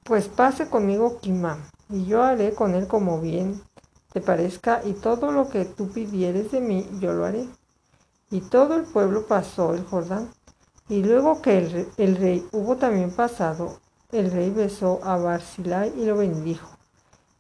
pues 0.05 0.29
pase 0.29 0.69
conmigo 0.69 1.21
Kimam, 1.21 1.63
y 1.93 2.07
yo 2.07 2.23
haré 2.23 2.55
con 2.55 2.75
él 2.75 2.89
como 2.89 3.21
bien 3.21 3.63
te 4.13 4.21
parezca, 4.21 4.83
y 4.85 4.95
todo 4.95 5.31
lo 5.31 5.49
que 5.49 5.65
tú 5.65 5.91
pidieres 5.91 6.51
de 6.51 6.61
mí, 6.61 6.87
yo 7.01 7.13
lo 7.13 7.25
haré. 7.25 7.49
Y 8.31 8.41
todo 8.41 8.75
el 8.77 8.85
pueblo 8.85 9.27
pasó 9.27 9.75
el 9.75 9.85
Jordán. 9.85 10.29
Y 10.89 11.03
luego 11.03 11.41
que 11.41 11.87
el, 11.97 12.17
rey 12.17 12.47
hubo 12.53 12.77
también 12.77 13.15
pasado, 13.15 13.79
el 14.11 14.31
rey 14.31 14.51
besó 14.51 15.01
a 15.03 15.17
Barzillai 15.17 15.93
y 15.97 16.05
lo 16.05 16.17
bendijo, 16.17 16.77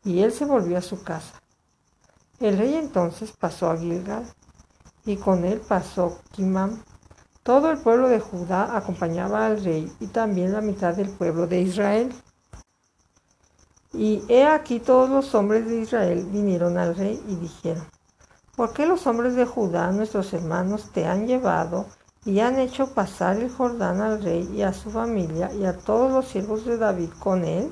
y 0.04 0.20
él 0.20 0.32
se 0.32 0.46
volvió 0.46 0.78
a 0.78 0.82
su 0.82 1.02
casa. 1.02 1.42
El 2.40 2.56
rey 2.56 2.74
entonces 2.74 3.32
pasó 3.32 3.70
a 3.70 3.76
Gilgal, 3.76 4.24
y 5.04 5.16
con 5.16 5.44
él 5.44 5.60
pasó 5.66 6.20
Kimam, 6.30 6.82
todo 7.42 7.72
el 7.72 7.78
pueblo 7.78 8.08
de 8.08 8.20
Judá 8.20 8.76
acompañaba 8.76 9.46
al 9.46 9.64
rey 9.64 9.92
y 9.98 10.06
también 10.06 10.52
la 10.52 10.60
mitad 10.60 10.94
del 10.94 11.10
pueblo 11.10 11.48
de 11.48 11.60
Israel. 11.60 12.14
Y 13.92 14.22
he 14.28 14.46
aquí 14.46 14.80
todos 14.80 15.10
los 15.10 15.34
hombres 15.34 15.66
de 15.66 15.80
Israel 15.80 16.26
vinieron 16.30 16.78
al 16.78 16.96
rey 16.96 17.22
y 17.28 17.36
dijeron, 17.36 17.84
¿por 18.56 18.72
qué 18.72 18.86
los 18.86 19.06
hombres 19.06 19.34
de 19.34 19.44
Judá, 19.44 19.90
nuestros 19.92 20.32
hermanos, 20.32 20.90
te 20.92 21.06
han 21.06 21.26
llevado 21.26 21.86
y 22.24 22.40
han 22.40 22.58
hecho 22.58 22.94
pasar 22.94 23.36
el 23.36 23.50
Jordán 23.50 24.00
al 24.00 24.22
rey 24.22 24.48
y 24.54 24.62
a 24.62 24.72
su 24.72 24.90
familia 24.90 25.52
y 25.52 25.64
a 25.64 25.76
todos 25.76 26.10
los 26.10 26.28
siervos 26.28 26.64
de 26.64 26.78
David 26.78 27.10
con 27.18 27.44
él? 27.44 27.70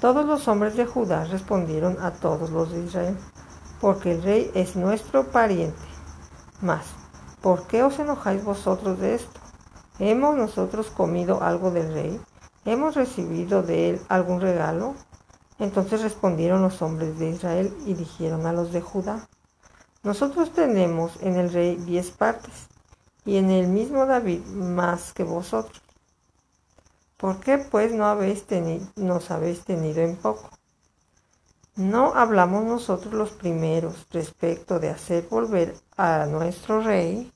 Todos 0.00 0.26
los 0.26 0.46
hombres 0.48 0.76
de 0.76 0.86
Judá 0.86 1.24
respondieron 1.24 1.96
a 2.00 2.12
todos 2.12 2.50
los 2.50 2.72
de 2.72 2.84
Israel, 2.84 3.16
porque 3.80 4.12
el 4.12 4.22
rey 4.22 4.50
es 4.54 4.76
nuestro 4.76 5.30
pariente. 5.30 5.76
Mas 6.60 6.84
¿Por 7.42 7.68
qué 7.68 7.84
os 7.84 7.96
enojáis 8.00 8.42
vosotros 8.42 8.98
de 8.98 9.14
esto? 9.14 9.40
¿Hemos 10.00 10.36
nosotros 10.36 10.90
comido 10.90 11.40
algo 11.40 11.70
del 11.70 11.92
rey? 11.94 12.20
¿Hemos 12.68 12.96
recibido 12.96 13.62
de 13.62 13.88
él 13.88 14.00
algún 14.10 14.42
regalo? 14.42 14.94
Entonces 15.58 16.02
respondieron 16.02 16.60
los 16.60 16.82
hombres 16.82 17.18
de 17.18 17.30
Israel 17.30 17.74
y 17.86 17.94
dijeron 17.94 18.44
a 18.44 18.52
los 18.52 18.72
de 18.74 18.82
Judá, 18.82 19.26
nosotros 20.02 20.52
tenemos 20.52 21.12
en 21.22 21.36
el 21.36 21.50
rey 21.50 21.76
diez 21.76 22.10
partes, 22.10 22.68
y 23.24 23.38
en 23.38 23.48
el 23.50 23.68
mismo 23.68 24.04
David 24.04 24.44
más 24.44 25.14
que 25.14 25.24
vosotros. 25.24 25.82
¿Por 27.16 27.40
qué 27.40 27.56
pues 27.56 27.94
no 27.94 28.04
habéis 28.04 28.44
nos 28.96 29.30
habéis 29.30 29.64
tenido 29.64 30.02
en 30.02 30.16
poco? 30.16 30.50
¿No 31.74 32.12
hablamos 32.16 32.64
nosotros 32.64 33.14
los 33.14 33.30
primeros 33.30 34.06
respecto 34.10 34.78
de 34.78 34.90
hacer 34.90 35.26
volver 35.30 35.74
a 35.96 36.26
nuestro 36.26 36.82
rey? 36.82 37.32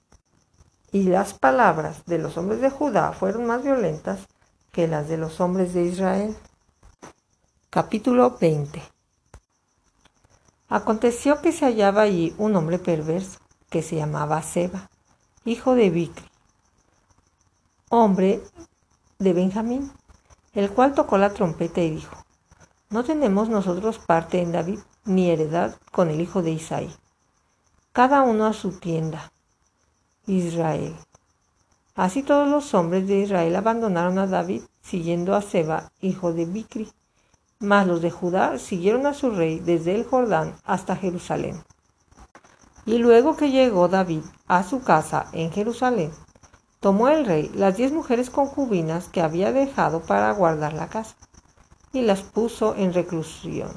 Y 0.90 1.04
las 1.04 1.32
palabras 1.32 2.04
de 2.04 2.18
los 2.18 2.36
hombres 2.36 2.60
de 2.60 2.68
Judá 2.68 3.12
fueron 3.12 3.46
más 3.46 3.62
violentas 3.62 4.28
que 4.72 4.88
las 4.88 5.06
de 5.06 5.18
los 5.18 5.38
hombres 5.40 5.74
de 5.74 5.84
Israel. 5.84 6.34
Capítulo 7.68 8.38
20 8.40 8.82
Aconteció 10.68 11.42
que 11.42 11.52
se 11.52 11.66
hallaba 11.66 12.02
allí 12.02 12.34
un 12.38 12.56
hombre 12.56 12.78
perverso 12.78 13.38
que 13.68 13.82
se 13.82 13.96
llamaba 13.96 14.42
Seba, 14.42 14.90
hijo 15.44 15.74
de 15.74 15.90
Bicri, 15.90 16.24
hombre 17.90 18.42
de 19.18 19.32
Benjamín, 19.34 19.92
el 20.54 20.70
cual 20.70 20.94
tocó 20.94 21.18
la 21.18 21.34
trompeta 21.34 21.82
y 21.82 21.90
dijo, 21.90 22.16
no 22.88 23.04
tenemos 23.04 23.50
nosotros 23.50 23.98
parte 23.98 24.40
en 24.40 24.52
David, 24.52 24.78
ni 25.04 25.30
heredad 25.30 25.76
con 25.90 26.08
el 26.08 26.20
hijo 26.22 26.42
de 26.42 26.52
Isaí. 26.52 26.94
Cada 27.92 28.22
uno 28.22 28.46
a 28.46 28.54
su 28.54 28.78
tienda. 28.78 29.32
Israel. 30.26 30.96
Así 31.94 32.22
todos 32.22 32.48
los 32.48 32.72
hombres 32.72 33.06
de 33.06 33.20
Israel 33.20 33.54
abandonaron 33.54 34.18
a 34.18 34.26
David, 34.26 34.62
siguiendo 34.80 35.34
a 35.34 35.42
Seba, 35.42 35.92
hijo 36.00 36.32
de 36.32 36.46
Bicri. 36.46 36.90
Mas 37.58 37.86
los 37.86 38.00
de 38.00 38.10
Judá 38.10 38.58
siguieron 38.58 39.06
a 39.06 39.12
su 39.12 39.30
rey 39.30 39.60
desde 39.60 39.94
el 39.94 40.04
Jordán 40.04 40.54
hasta 40.64 40.96
Jerusalén. 40.96 41.62
Y 42.86 42.96
luego 42.96 43.36
que 43.36 43.50
llegó 43.50 43.88
David 43.88 44.22
a 44.48 44.62
su 44.62 44.82
casa 44.82 45.26
en 45.32 45.52
Jerusalén, 45.52 46.10
tomó 46.80 47.08
el 47.08 47.26
rey 47.26 47.50
las 47.54 47.76
diez 47.76 47.92
mujeres 47.92 48.30
concubinas 48.30 49.08
que 49.08 49.20
había 49.20 49.52
dejado 49.52 50.00
para 50.00 50.32
guardar 50.32 50.72
la 50.72 50.88
casa 50.88 51.14
y 51.92 52.00
las 52.00 52.22
puso 52.22 52.74
en 52.74 52.94
reclusión 52.94 53.70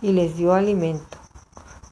y 0.00 0.12
les 0.12 0.36
dio 0.36 0.54
alimento, 0.54 1.18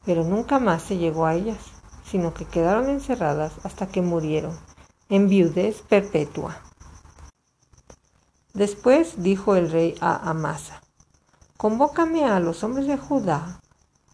pero 0.04 0.24
nunca 0.24 0.58
más 0.58 0.82
se 0.82 0.96
llegó 0.96 1.26
a 1.26 1.34
ellas, 1.34 1.58
sino 2.04 2.32
que 2.32 2.46
quedaron 2.46 2.88
encerradas 2.88 3.52
hasta 3.62 3.86
que 3.86 4.02
murieron 4.02 4.58
en 5.10 5.28
viudez 5.28 5.82
perpetua. 5.82 6.62
Después 8.54 9.22
dijo 9.22 9.54
el 9.56 9.70
rey 9.70 9.94
a 10.00 10.30
Amasa, 10.30 10.80
convócame 11.58 12.24
a 12.24 12.40
los 12.40 12.64
hombres 12.64 12.86
de 12.86 12.96
Judá 12.96 13.60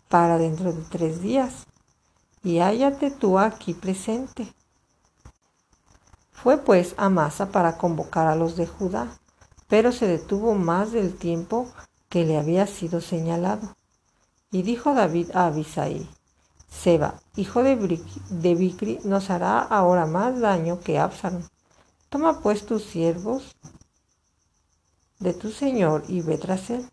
para 0.09 0.39
dentro 0.39 0.73
de 0.73 0.83
tres 0.83 1.23
días, 1.23 1.67
y 2.43 2.59
hállate 2.59 3.13
tú 3.13 3.39
aquí 3.39 3.75
presente. 3.75 4.53
Fue 6.33 6.59
pues 6.59 6.95
Amasa 6.97 7.53
para 7.53 7.79
convocar 7.79 8.27
a 8.27 8.35
los 8.35 8.57
de 8.57 8.67
Judá 8.67 9.17
pero 9.69 9.93
se 9.93 10.07
detuvo 10.07 10.55
más 10.55 10.93
del 10.93 11.17
tiempo 11.17 11.69
que 12.09 12.25
le 12.25 12.39
había 12.39 12.67
sido 12.67 13.01
señalado. 13.01 13.77
Y 14.51 14.63
dijo 14.63 14.95
David 14.95 15.31
a 15.35 15.47
Abisai, 15.47 16.09
Seba, 16.83 17.21
hijo 17.37 17.63
de, 17.63 18.55
Bicri, 18.55 19.01
nos 19.05 19.31
hará 19.31 19.61
ahora 19.61 20.07
más 20.07 20.39
daño 20.41 20.79
que 20.81 20.99
Absalom. 20.99 21.43
Toma 22.11 22.41
pues 22.41 22.67
tus 22.67 22.85
siervos 22.85 23.57
de 25.19 25.33
tu 25.33 25.51
señor 25.51 26.05
y 26.07 26.21
ve 26.21 26.39
tras 26.39 26.71
él, 26.71 26.89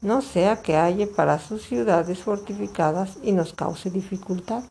no 0.00 0.22
sea 0.22 0.62
que 0.62 0.76
halle 0.76 1.06
para 1.08 1.38
sus 1.40 1.62
ciudades 1.62 2.20
fortificadas 2.20 3.18
y 3.22 3.32
nos 3.32 3.52
cause 3.52 3.90
dificultad. 3.90 4.62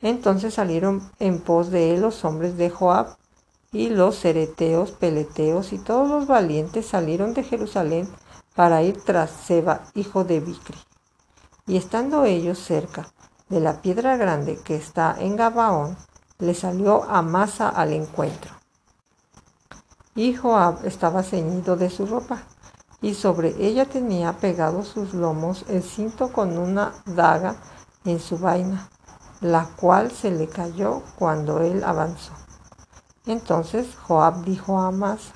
Entonces 0.00 0.54
salieron 0.54 1.12
en 1.18 1.40
pos 1.40 1.70
de 1.70 1.94
él 1.94 2.00
los 2.00 2.24
hombres 2.24 2.56
de 2.56 2.70
Joab 2.70 3.18
y 3.72 3.90
los 3.90 4.16
cereteos, 4.16 4.92
peleteos 4.92 5.72
y 5.72 5.78
todos 5.78 6.08
los 6.08 6.26
valientes 6.26 6.86
salieron 6.86 7.34
de 7.34 7.44
Jerusalén 7.44 8.08
para 8.56 8.82
ir 8.82 9.00
tras 9.04 9.30
Seba, 9.30 9.90
hijo 9.94 10.24
de 10.24 10.40
Bicri. 10.40 10.78
Y 11.70 11.76
estando 11.76 12.24
ellos 12.24 12.58
cerca 12.58 13.06
de 13.48 13.60
la 13.60 13.80
piedra 13.80 14.16
grande 14.16 14.58
que 14.58 14.74
está 14.74 15.14
en 15.20 15.36
Gabaón, 15.36 15.96
le 16.40 16.52
salió 16.52 17.04
Amasa 17.04 17.68
al 17.68 17.92
encuentro. 17.92 18.50
Y 20.16 20.34
Joab 20.34 20.84
estaba 20.84 21.22
ceñido 21.22 21.76
de 21.76 21.88
su 21.88 22.06
ropa, 22.06 22.42
y 23.00 23.14
sobre 23.14 23.54
ella 23.64 23.84
tenía 23.84 24.32
pegados 24.38 24.88
sus 24.88 25.14
lomos 25.14 25.64
el 25.68 25.84
cinto 25.84 26.32
con 26.32 26.58
una 26.58 26.92
daga 27.06 27.54
en 28.04 28.18
su 28.18 28.36
vaina, 28.36 28.88
la 29.40 29.66
cual 29.80 30.10
se 30.10 30.32
le 30.32 30.48
cayó 30.48 31.04
cuando 31.20 31.60
él 31.60 31.84
avanzó. 31.84 32.32
Entonces 33.26 33.94
Joab 33.94 34.42
dijo 34.42 34.80
a 34.80 34.88
Amasa, 34.88 35.34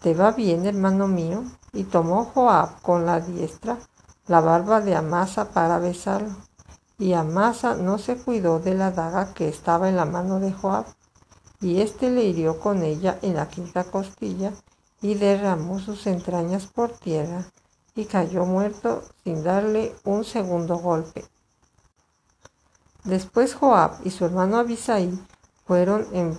¿te 0.00 0.14
va 0.14 0.32
bien, 0.32 0.66
hermano 0.66 1.06
mío? 1.06 1.44
Y 1.72 1.84
tomó 1.84 2.24
Joab 2.24 2.82
con 2.82 3.06
la 3.06 3.20
diestra 3.20 3.78
la 4.30 4.40
barba 4.40 4.80
de 4.80 4.94
Amasa 4.94 5.50
para 5.50 5.80
besarlo. 5.80 6.36
Y 6.98 7.14
Amasa 7.14 7.74
no 7.74 7.98
se 7.98 8.16
cuidó 8.16 8.60
de 8.60 8.74
la 8.74 8.92
daga 8.92 9.34
que 9.34 9.48
estaba 9.48 9.88
en 9.88 9.96
la 9.96 10.04
mano 10.04 10.38
de 10.38 10.52
Joab, 10.52 10.84
y 11.60 11.80
éste 11.80 12.10
le 12.10 12.22
hirió 12.22 12.60
con 12.60 12.84
ella 12.84 13.18
en 13.22 13.34
la 13.34 13.48
quinta 13.48 13.82
costilla, 13.82 14.52
y 15.02 15.14
derramó 15.14 15.80
sus 15.80 16.06
entrañas 16.06 16.66
por 16.68 16.92
tierra, 16.92 17.44
y 17.96 18.04
cayó 18.04 18.46
muerto 18.46 19.02
sin 19.24 19.42
darle 19.42 19.96
un 20.04 20.22
segundo 20.22 20.76
golpe. 20.78 21.24
Después 23.02 23.56
Joab 23.56 23.98
y 24.04 24.10
su 24.10 24.26
hermano 24.26 24.58
Abisai 24.58 25.10
fueron 25.66 26.06
en 26.12 26.38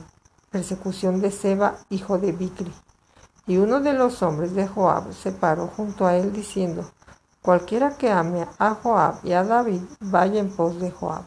persecución 0.50 1.20
de 1.20 1.30
Seba, 1.30 1.76
hijo 1.90 2.20
de 2.20 2.32
Bicri. 2.32 2.72
Y 3.48 3.58
uno 3.58 3.82
de 3.82 3.92
los 3.92 4.24
hombres 4.24 4.54
de 4.54 4.66
Joab 4.66 5.12
se 5.14 5.34
paró 5.34 5.68
junto 5.68 6.06
a 6.06 6.16
él 6.16 6.32
diciendo, 6.32 6.90
cualquiera 7.42 7.98
que 7.98 8.12
ame 8.12 8.48
a 8.60 8.76
Joab 8.76 9.26
y 9.26 9.34
a 9.34 9.44
David, 9.44 9.82
vaya 10.00 10.40
en 10.40 10.50
pos 10.56 10.80
de 10.80 10.92
Joab. 10.92 11.26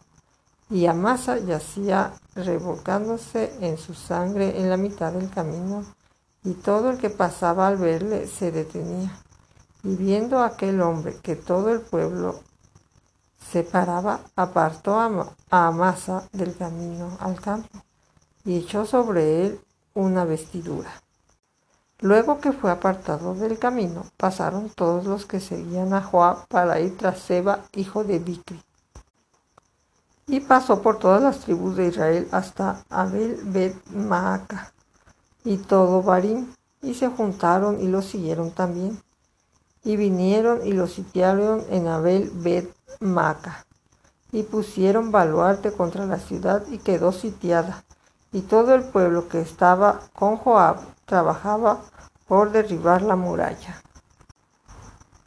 y 0.70 0.87
Amasa 0.87 1.38
yacía 1.38 2.14
revolcándose 2.35 3.55
en 3.61 3.77
su 3.77 3.94
sangre 3.94 4.59
en 4.59 4.70
la 4.70 4.77
mitad 4.77 5.12
del 5.12 5.31
camino, 5.31 5.85
y 6.42 6.55
todo 6.55 6.90
el 6.90 6.98
que 6.98 7.11
pasaba 7.11 7.68
al 7.68 7.77
verle 7.77 8.27
se 8.27 8.50
detenía. 8.50 9.12
Y 9.83 9.96
viendo 9.96 10.38
a 10.38 10.46
aquel 10.46 10.81
hombre 10.81 11.16
que 11.22 11.37
todo 11.37 11.70
el 11.70 11.81
pueblo 11.81 12.40
se 13.50 13.62
paraba, 13.62 14.20
apartó 14.37 14.98
a 14.98 15.66
Amasa 15.66 16.29
del 16.33 16.57
camino 16.57 17.16
al 17.20 17.40
campo 17.40 17.79
y 18.44 18.59
echó 18.59 18.85
sobre 18.87 19.46
él 19.46 19.61
una 19.94 20.24
vestidura. 20.24 21.03
Luego 22.00 22.38
que 22.38 22.52
fue 22.52 22.70
apartado 22.70 23.35
del 23.35 23.59
camino, 23.59 24.04
pasaron 24.16 24.68
todos 24.68 25.04
los 25.04 25.26
que 25.26 25.40
seguían 25.40 25.94
a 25.94 26.02
Joab 26.02 26.46
para 26.48 26.80
ir 26.80 26.96
tras 26.96 27.20
Seba, 27.20 27.61
hijo 27.74 28.04
de 28.04 28.18
Bicri. 28.18 28.61
Y 30.26 30.40
pasó 30.40 30.83
por 30.83 30.98
todas 30.98 31.22
las 31.22 31.40
tribus 31.40 31.76
de 31.76 31.88
Israel 31.88 32.28
hasta 32.33 32.85
Abel 32.90 33.38
Bet 33.44 33.76
Maaca 33.90 34.72
y 35.44 35.59
todo 35.59 36.02
Barim, 36.02 36.52
y 36.83 36.94
se 36.94 37.09
juntaron 37.09 37.80
y 37.80 37.88
lo 37.88 38.02
siguieron 38.02 38.50
también. 38.50 39.00
Y 39.85 39.96
vinieron 39.96 40.66
y 40.66 40.72
lo 40.72 40.87
sitiaron 40.87 41.62
en 41.70 41.88
Abel 41.88 42.30
Bet 42.35 42.74
Maaca, 43.00 43.66
y 44.33 44.42
pusieron 44.42 45.12
baluarte 45.12 45.72
contra 45.72 46.07
la 46.07 46.18
ciudad 46.18 46.64
y 46.70 46.78
quedó 46.78 47.12
sitiada 47.12 47.85
y 48.35 48.40
todo 48.40 48.74
el 48.74 48.83
pueblo 48.83 49.28
que 49.28 49.40
estaba 49.40 50.00
con 50.12 50.37
Joab 50.37 50.93
trabajaba 51.06 51.80
por 52.26 52.52
derribar 52.52 53.02
la 53.02 53.16
muralla. 53.16 53.82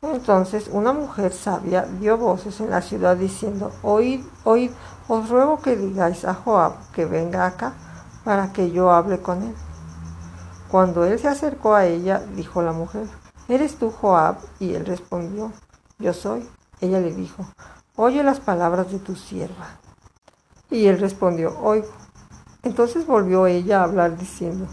Entonces 0.02 0.70
una 0.72 0.94
mujer 0.94 1.34
sabia 1.34 1.84
dio 2.00 2.18
voces 2.18 2.60
en 2.60 2.70
la 2.70 2.82
ciudad 2.82 3.18
diciendo, 3.18 3.72
Oíd, 3.82 4.24
oíd, 4.44 4.72
os 5.08 5.30
ruego 5.30 5.62
que 5.62 5.76
digáis 5.76 6.24
a 6.26 6.34
Joab 6.34 6.92
que 6.92 7.06
venga 7.06 7.46
acá 7.46 7.74
para 8.24 8.54
que 8.54 8.72
yo 8.72 8.92
hable 8.92 9.20
con 9.20 9.42
él. 9.42 9.56
Cuando 10.70 11.06
él 11.06 11.18
se 11.18 11.30
acercó 11.30 11.74
a 11.74 11.86
ella, 11.86 12.22
dijo 12.36 12.62
la 12.62 12.74
mujer, 12.74 13.08
¿eres 13.48 13.78
tú 13.78 13.90
Joab? 13.90 14.38
Y 14.60 14.76
él 14.76 14.86
respondió, 14.86 15.52
yo 15.98 16.14
soy. 16.14 16.48
Ella 16.82 17.00
le 17.00 17.14
dijo, 17.14 17.46
oye 17.96 18.22
las 18.22 18.40
palabras 18.40 18.92
de 18.92 19.00
tu 19.00 19.16
sierva. 19.16 19.80
Y 20.70 20.88
él 20.88 21.00
respondió, 21.00 21.58
oigo. 21.60 21.88
Entonces 22.64 23.08
volvió 23.08 23.48
ella 23.48 23.80
a 23.80 23.86
hablar 23.86 24.18
diciendo, 24.18 24.68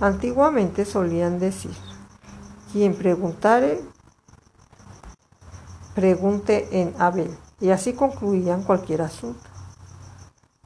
antiguamente 0.00 0.84
solían 0.84 1.38
decir, 1.38 1.74
quien 2.72 2.94
preguntare, 2.94 3.80
pregunte 5.94 6.80
en 6.80 6.94
Abel, 6.98 7.36
y 7.60 7.70
así 7.70 7.94
concluían 7.94 8.62
cualquier 8.62 9.02
asunto. 9.02 9.48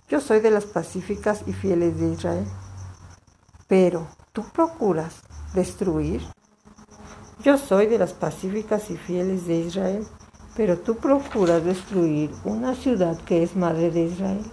Yo 0.08 0.20
soy 0.20 0.40
de 0.40 0.50
las 0.50 0.64
pacíficas 0.64 1.44
y 1.46 1.52
fieles 1.52 1.98
de 1.98 2.08
Israel, 2.08 2.46
pero 3.68 4.08
tú 4.32 4.44
procuras 4.52 5.22
destruir. 5.54 6.22
Yo 7.44 7.56
soy 7.58 7.86
de 7.86 7.98
las 7.98 8.12
pacíficas 8.12 8.90
y 8.90 8.96
fieles 8.96 9.46
de 9.46 9.56
Israel, 9.56 10.06
pero 10.56 10.78
tú 10.78 10.96
procuras 10.96 11.64
destruir 11.64 12.30
una 12.44 12.74
ciudad 12.74 13.16
que 13.22 13.42
es 13.42 13.54
madre 13.54 13.90
de 13.90 14.02
Israel. 14.02 14.44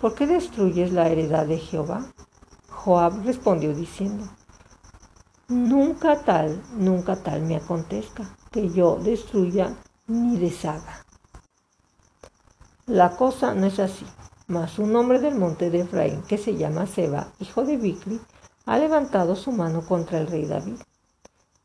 ¿por 0.00 0.14
qué 0.14 0.26
destruyes 0.26 0.92
la 0.92 1.08
heredad 1.08 1.46
de 1.46 1.58
Jehová? 1.58 2.06
Joab 2.84 3.26
respondió 3.26 3.74
diciendo, 3.74 4.26
Nunca 5.48 6.24
tal, 6.24 6.62
nunca 6.72 7.22
tal 7.22 7.42
me 7.42 7.56
acontezca, 7.56 8.34
que 8.50 8.70
yo 8.70 8.96
destruya 8.96 9.76
ni 10.06 10.38
deshaga. 10.38 11.04
La 12.86 13.16
cosa 13.16 13.54
no 13.54 13.66
es 13.66 13.78
así, 13.78 14.06
mas 14.46 14.78
un 14.78 14.96
hombre 14.96 15.20
del 15.20 15.34
monte 15.34 15.68
de 15.68 15.80
Efraín, 15.80 16.22
que 16.22 16.38
se 16.38 16.56
llama 16.56 16.86
Seba, 16.86 17.32
hijo 17.38 17.64
de 17.64 17.76
Bicri, 17.76 18.18
ha 18.64 18.78
levantado 18.78 19.36
su 19.36 19.52
mano 19.52 19.84
contra 19.86 20.18
el 20.18 20.26
rey 20.26 20.46
David. 20.46 20.80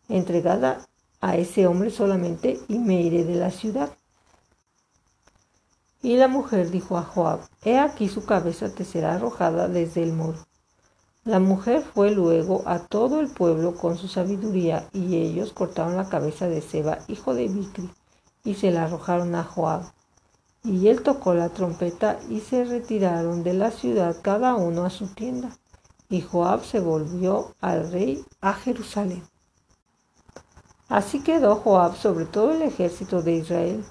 Entregada 0.09 0.85
a 1.21 1.37
ese 1.37 1.65
hombre 1.65 1.91
solamente 1.91 2.59
y 2.67 2.77
me 2.77 3.01
iré 3.01 3.23
de 3.23 3.35
la 3.35 3.51
ciudad. 3.51 3.89
Y 6.01 6.17
la 6.17 6.27
mujer 6.27 6.71
dijo 6.71 6.97
a 6.97 7.03
Joab, 7.03 7.39
He 7.63 7.79
aquí 7.79 8.09
su 8.09 8.25
cabeza 8.25 8.75
te 8.75 8.83
será 8.83 9.15
arrojada 9.15 9.69
desde 9.69 10.03
el 10.03 10.11
muro. 10.11 10.45
La 11.25 11.39
mujer 11.39 11.81
fue 11.81 12.11
luego 12.11 12.61
a 12.67 12.85
todo 12.85 13.19
el 13.19 13.29
pueblo 13.29 13.73
con 13.73 13.97
su 13.97 14.07
sabiduría, 14.07 14.87
y 14.93 15.15
ellos 15.15 15.53
cortaron 15.53 15.97
la 15.97 16.07
cabeza 16.07 16.47
de 16.47 16.61
Seba, 16.61 16.99
hijo 17.07 17.33
de 17.33 17.47
Bicri, 17.47 17.89
y 18.43 18.53
se 18.53 18.69
la 18.69 18.83
arrojaron 18.83 19.33
a 19.33 19.43
Joab. 19.43 19.91
Y 20.63 20.87
él 20.87 21.01
tocó 21.01 21.33
la 21.33 21.49
trompeta 21.49 22.19
y 22.29 22.41
se 22.41 22.63
retiraron 22.63 23.43
de 23.43 23.53
la 23.55 23.71
ciudad 23.71 24.17
cada 24.21 24.53
uno 24.53 24.85
a 24.85 24.91
su 24.91 25.07
tienda. 25.15 25.57
Y 26.09 26.21
Joab 26.21 26.63
se 26.63 26.79
volvió 26.79 27.55
al 27.59 27.91
rey 27.91 28.23
a 28.41 28.53
Jerusalén. 28.53 29.23
Así 30.89 31.23
quedó 31.23 31.55
Joab 31.55 31.95
sobre 31.95 32.25
todo 32.25 32.51
el 32.51 32.61
ejército 32.61 33.23
de 33.23 33.37
Israel, 33.37 33.83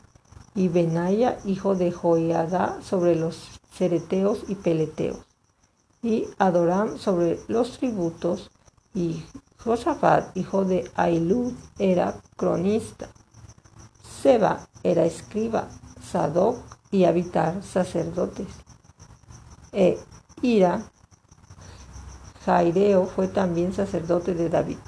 y 0.54 0.68
Benaya, 0.68 1.38
hijo 1.44 1.74
de 1.74 1.90
Joiada, 1.90 2.80
sobre 2.80 3.16
los 3.16 3.60
cereteos 3.72 4.44
y 4.46 4.54
peleteos, 4.54 5.18
y 6.04 6.28
Adoram 6.38 6.98
sobre 6.98 7.40
los 7.48 7.78
tributos, 7.78 8.50
y 8.92 9.24
Josafat, 9.64 10.36
hijo 10.36 10.64
de 10.64 10.88
Ailud, 10.94 11.54
era 11.78 12.20
cronista. 12.36 13.08
Seba 14.22 14.68
era 14.82 15.06
escriba, 15.06 15.68
Sadoc 16.02 16.58
y 16.90 17.04
Abitar 17.04 17.62
sacerdotes. 17.62 18.48
E 19.72 19.98
Ira, 20.42 20.82
Jaireo 22.44 23.06
fue 23.06 23.26
también 23.28 23.72
sacerdote 23.72 24.34
de 24.34 24.50
David. 24.50 24.78